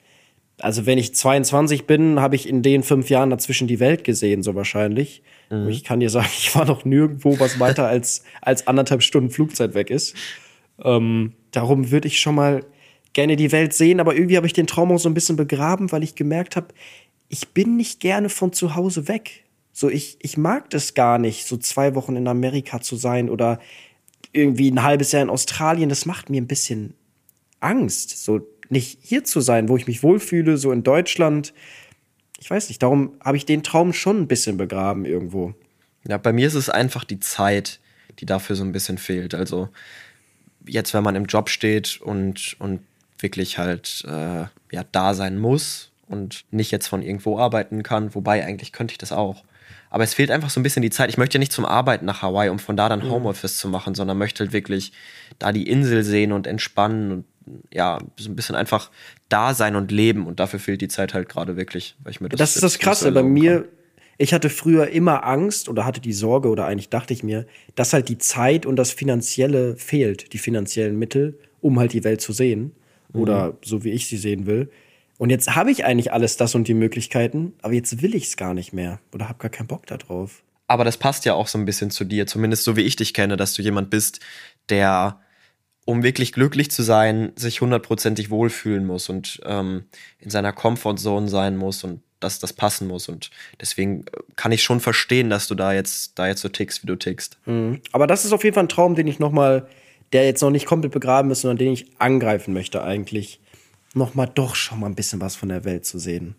[0.59, 4.41] also wenn ich 22 bin, habe ich in den fünf Jahren dazwischen die Welt gesehen,
[4.41, 5.21] so wahrscheinlich.
[5.49, 5.69] Mhm.
[5.69, 9.73] Ich kann dir sagen, ich war noch nirgendwo, was weiter als, als anderthalb Stunden Flugzeit
[9.73, 10.15] weg ist.
[10.83, 12.63] Ähm, darum würde ich schon mal
[13.13, 15.91] gerne die Welt sehen, aber irgendwie habe ich den Traum auch so ein bisschen begraben,
[15.91, 16.67] weil ich gemerkt habe,
[17.29, 19.43] ich bin nicht gerne von zu Hause weg.
[19.73, 23.59] So, ich, ich mag das gar nicht, so zwei Wochen in Amerika zu sein oder
[24.33, 25.89] irgendwie ein halbes Jahr in Australien.
[25.89, 26.93] Das macht mir ein bisschen
[27.59, 31.53] Angst, so nicht hier zu sein, wo ich mich wohlfühle, so in Deutschland
[32.39, 35.53] ich weiß nicht, darum habe ich den Traum schon ein bisschen begraben irgendwo.
[36.07, 37.79] Ja, bei mir ist es einfach die Zeit,
[38.19, 39.33] die dafür so ein bisschen fehlt.
[39.33, 39.69] Also
[40.65, 42.81] jetzt, wenn man im Job steht und, und
[43.19, 48.45] wirklich halt äh, ja, da sein muss und nicht jetzt von irgendwo arbeiten kann, wobei
[48.45, 49.43] eigentlich könnte ich das auch.
[49.89, 51.09] Aber es fehlt einfach so ein bisschen die Zeit.
[51.09, 53.09] Ich möchte ja nicht zum Arbeiten nach Hawaii, um von da dann mhm.
[53.09, 53.59] Homeoffice mhm.
[53.61, 54.91] zu machen, sondern möchte halt wirklich
[55.39, 57.25] da die Insel sehen und entspannen und
[57.73, 58.91] ja, so ein bisschen einfach
[59.29, 60.27] da sein und leben.
[60.27, 62.37] Und dafür fehlt die Zeit halt gerade wirklich, weil ich mir das.
[62.37, 63.11] Das ist das Krasse.
[63.11, 63.69] Bei mir, kann.
[64.17, 67.45] ich hatte früher immer Angst oder hatte die Sorge oder eigentlich dachte ich mir,
[67.75, 72.21] dass halt die Zeit und das Finanzielle fehlt, die finanziellen Mittel, um halt die Welt
[72.21, 72.73] zu sehen.
[73.13, 73.21] Mhm.
[73.21, 74.69] Oder so wie ich sie sehen will.
[75.17, 78.37] Und jetzt habe ich eigentlich alles das und die Möglichkeiten, aber jetzt will ich es
[78.37, 80.43] gar nicht mehr oder habe gar keinen Bock darauf.
[80.67, 83.13] Aber das passt ja auch so ein bisschen zu dir, zumindest so wie ich dich
[83.13, 84.19] kenne, dass du jemand bist,
[84.69, 85.19] der
[85.87, 89.85] um wirklich glücklich zu sein, sich hundertprozentig wohlfühlen muss und ähm,
[90.19, 93.07] in seiner Comfortzone sein muss und dass das passen muss.
[93.07, 93.31] Und
[93.61, 96.87] deswegen äh, kann ich schon verstehen, dass du da jetzt, da jetzt so tickst, wie
[96.87, 97.37] du tickst.
[97.45, 97.79] Mhm.
[97.93, 99.65] Aber das ist auf jeden Fall ein Traum, den ich noch mal,
[100.11, 103.39] der jetzt noch nicht komplett begraben ist, sondern den ich angreifen möchte eigentlich.
[103.93, 106.35] Noch mal doch schon mal ein bisschen was von der Welt zu sehen.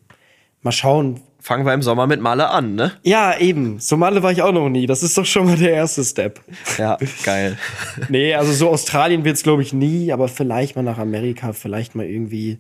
[0.61, 2.93] Mal schauen, fangen wir im Sommer mit Malle an, ne?
[3.03, 3.79] Ja, eben.
[3.81, 4.87] So Malle war ich auch noch nie.
[4.87, 6.41] Das ist doch schon mal der erste Step.
[6.77, 7.59] Ja, geil.
[8.09, 12.07] nee, also so Australien wird's glaube ich nie, aber vielleicht mal nach Amerika, vielleicht mal
[12.07, 12.59] irgendwie.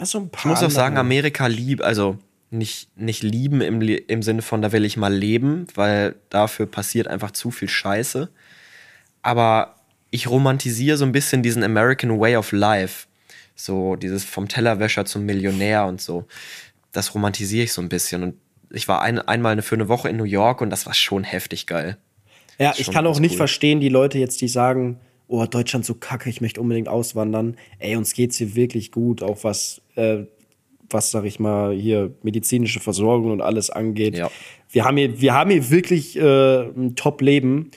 [0.00, 2.18] So ein paar ich muss auch sagen, Amerika lieb, also
[2.50, 7.08] nicht, nicht lieben im, im Sinne von, da will ich mal leben, weil dafür passiert
[7.08, 8.30] einfach zu viel Scheiße.
[9.22, 9.74] Aber
[10.10, 13.06] ich romantisiere so ein bisschen diesen American Way of Life.
[13.54, 16.26] So dieses vom Tellerwäscher zum Millionär und so
[16.98, 18.22] das romantisiere ich so ein bisschen.
[18.22, 18.34] Und
[18.70, 21.66] ich war ein, einmal für eine Woche in New York und das war schon heftig
[21.66, 21.96] geil.
[22.58, 23.38] Ja, ich kann auch nicht cool.
[23.38, 27.56] verstehen, die Leute jetzt, die sagen, oh, Deutschland so kacke, ich möchte unbedingt auswandern.
[27.78, 30.24] Ey, uns geht's hier wirklich gut, auch was, äh,
[30.90, 34.16] was sag ich mal, hier medizinische Versorgung und alles angeht.
[34.16, 34.30] Ja.
[34.68, 37.70] Wir haben hier, wir haben hier wirklich äh, ein Top-Leben.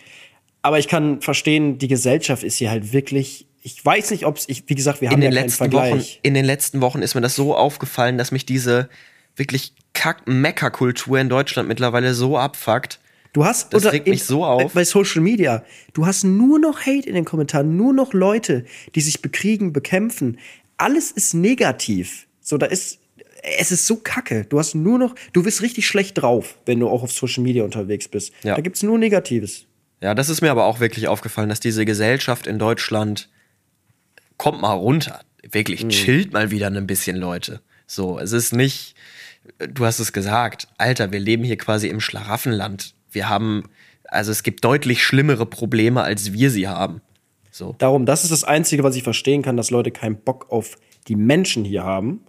[0.63, 4.47] Aber ich kann verstehen, die Gesellschaft ist hier halt wirklich ich weiß nicht, ob es,
[4.47, 5.93] wie gesagt, wir haben in den ja letzten Vergleich.
[5.93, 8.89] Wochen, in den letzten Wochen ist mir das so aufgefallen, dass mich diese
[9.35, 12.99] wirklich Kack-Mecker-Kultur in Deutschland mittlerweile so abfuckt.
[13.33, 14.73] Du hast, das regt mich so auf.
[14.73, 15.63] Bei Social Media,
[15.93, 20.37] du hast nur noch Hate in den Kommentaren, nur noch Leute, die sich bekriegen, bekämpfen.
[20.77, 22.27] Alles ist negativ.
[22.41, 22.99] So, da ist,
[23.57, 24.45] es ist so kacke.
[24.45, 27.63] Du hast nur noch, du bist richtig schlecht drauf, wenn du auch auf Social Media
[27.63, 28.33] unterwegs bist.
[28.43, 28.55] Ja.
[28.55, 29.65] Da gibt's nur Negatives.
[30.01, 33.29] Ja, das ist mir aber auch wirklich aufgefallen, dass diese Gesellschaft in Deutschland
[34.37, 35.21] kommt mal runter.
[35.49, 35.89] Wirklich, mhm.
[35.89, 37.61] chillt mal wieder ein bisschen, Leute.
[37.87, 38.95] So, es ist nicht,
[39.57, 42.93] du hast es gesagt, Alter, wir leben hier quasi im Schlaraffenland.
[43.11, 43.63] Wir haben,
[44.05, 47.01] also es gibt deutlich schlimmere Probleme, als wir sie haben.
[47.51, 47.75] So.
[47.79, 50.77] Darum, das ist das Einzige, was ich verstehen kann, dass Leute keinen Bock auf
[51.07, 52.21] die Menschen hier haben.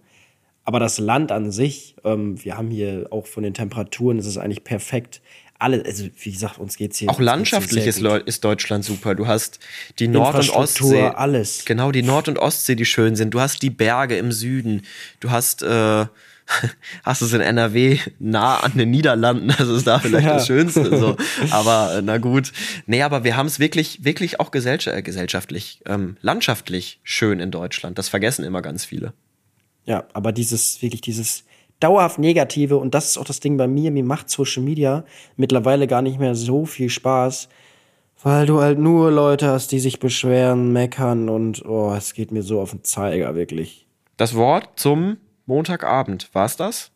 [0.65, 4.37] Aber das Land an sich, ähm, wir haben hier auch von den Temperaturen, es ist
[4.37, 5.21] eigentlich perfekt.
[5.59, 7.09] Alle, also wie gesagt, uns geht's hier.
[7.09, 9.15] Auch landschaftlich ist, ist Deutschland super.
[9.15, 9.59] Du hast
[9.99, 11.03] die Nord- und Ostsee.
[11.03, 11.63] alles.
[11.65, 13.33] Genau, die Nord- und Ostsee, die schön sind.
[13.33, 14.81] Du hast die Berge im Süden.
[15.19, 16.05] Du hast, äh,
[17.03, 19.53] hast es in NRW nah an den Niederlanden.
[19.57, 20.33] Das ist da vielleicht Ja.
[20.35, 20.97] das Schönste.
[20.97, 21.15] So.
[21.51, 22.51] Aber äh, na gut.
[22.85, 27.97] Nee, aber wir haben es wirklich, wirklich auch äh, gesellschaftlich, ähm, landschaftlich schön in Deutschland.
[27.97, 29.13] Das vergessen immer ganz viele.
[29.85, 31.43] Ja, aber dieses, wirklich dieses
[31.79, 35.03] dauerhaft Negative, und das ist auch das Ding bei mir, mir macht Social Media
[35.35, 37.49] mittlerweile gar nicht mehr so viel Spaß,
[38.23, 42.41] weil du halt nur Leute hast, die sich beschweren, meckern und, oh, es geht mir
[42.43, 43.85] so auf den Zeiger, wirklich.
[44.15, 46.91] Das Wort zum Montagabend, war's das?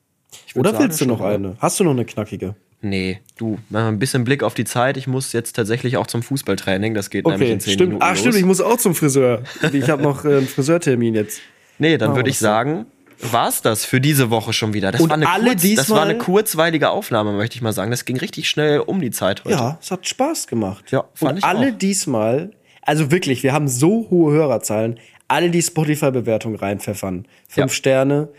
[0.45, 1.55] Ich würd Oder sagen, willst du noch eine?
[1.59, 2.55] Hast du noch eine knackige?
[2.81, 4.97] Nee, du, mal ein bisschen Blick auf die Zeit.
[4.97, 6.93] Ich muss jetzt tatsächlich auch zum Fußballtraining.
[6.93, 7.87] Das geht nämlich Okay, in 10 stimmt.
[7.89, 8.19] Minuten Ach, los.
[8.19, 9.41] stimmt, ich muss auch zum Friseur.
[9.73, 11.41] Ich habe noch äh, einen Friseurtermin jetzt.
[11.79, 12.85] Nee, dann Machen würde ich das sagen,
[13.19, 14.91] war's das für diese Woche schon wieder.
[14.91, 17.73] Das, Und war eine, alle kurz, das war eine diesmal- kurzweilige Aufnahme, möchte ich mal
[17.73, 17.89] sagen.
[17.89, 19.55] Das ging richtig schnell um die Zeit heute.
[19.55, 20.91] Ja, es hat Spaß gemacht.
[20.91, 21.77] Ja, fand und ich alle auch.
[21.77, 22.51] diesmal,
[22.83, 27.27] also wirklich, wir haben so hohe Hörerzahlen, alle die Spotify-Bewertung reinpfeffern.
[27.47, 27.75] Fünf Ja.
[27.75, 28.29] Sterne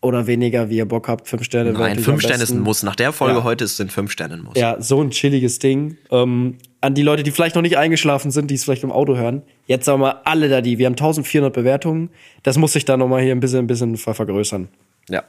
[0.00, 1.26] oder weniger, wie ihr Bock habt.
[1.28, 1.72] Fünf Sterne.
[1.72, 2.82] Nein, fünf Sterne ist ein Muss.
[2.84, 3.44] Nach der Folge Ja.
[3.44, 4.56] heute ist es ein fünf Sterne ein Muss.
[4.56, 5.96] Ja, so ein chilliges Ding.
[6.12, 9.16] Ähm, an die Leute, die vielleicht noch nicht eingeschlafen sind, die es vielleicht im Auto
[9.16, 9.42] hören.
[9.66, 10.78] Jetzt sagen wir alle da die.
[10.78, 12.10] Wir haben 1400 Bewertungen.
[12.44, 14.68] Das muss sich dann noch mal hier ein bisschen, ein bisschen ver- vergrößern
[15.08, 15.24] ja,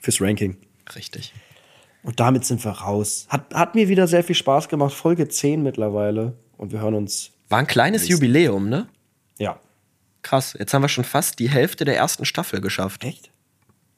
[0.00, 0.56] fürs Ranking.
[0.96, 1.32] richtig.
[2.02, 3.26] Und damit sind wir raus.
[3.28, 4.94] Hat, hat mir wieder sehr viel Spaß gemacht.
[4.94, 6.32] Folge 10 mittlerweile.
[6.56, 7.30] Und wir hören uns.
[7.48, 8.88] War ein kleines Jubiläum, ne?
[10.22, 10.56] Krass.
[10.58, 13.04] Jetzt haben wir schon fast die Hälfte der ersten Staffel geschafft.
[13.04, 13.30] Echt?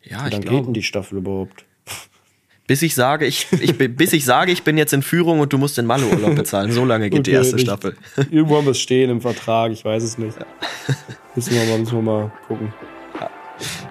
[0.03, 0.65] Ja, Wie ich lange geht glaube.
[0.67, 1.65] denn die Staffel überhaupt?
[2.67, 5.53] Bis ich sage, ich, ich, bin- bis ich sage, ich bin jetzt in Führung und
[5.53, 6.71] du musst den Malle-Urlaub bezahlen.
[6.71, 7.97] So lange geht die Okay, erste nicht- Staffel.
[8.31, 10.37] Irgendwo haben wir es stehen im Vertrag, ich weiß es nicht.
[11.35, 12.73] Müssen wir mal, müssen wir mal gucken.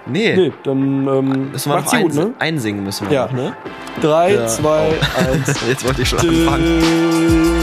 [0.06, 2.34] Nee, Nee, dann ähm, müssen wir noch macht's gut, ne?
[2.38, 3.26] einsingen müssen wir Ja.
[3.26, 3.56] noch, ne?
[4.00, 4.46] Drei, Ja.
[4.46, 5.60] zwei, eins.
[5.68, 7.59] Jetzt wollte ich schon anfangen.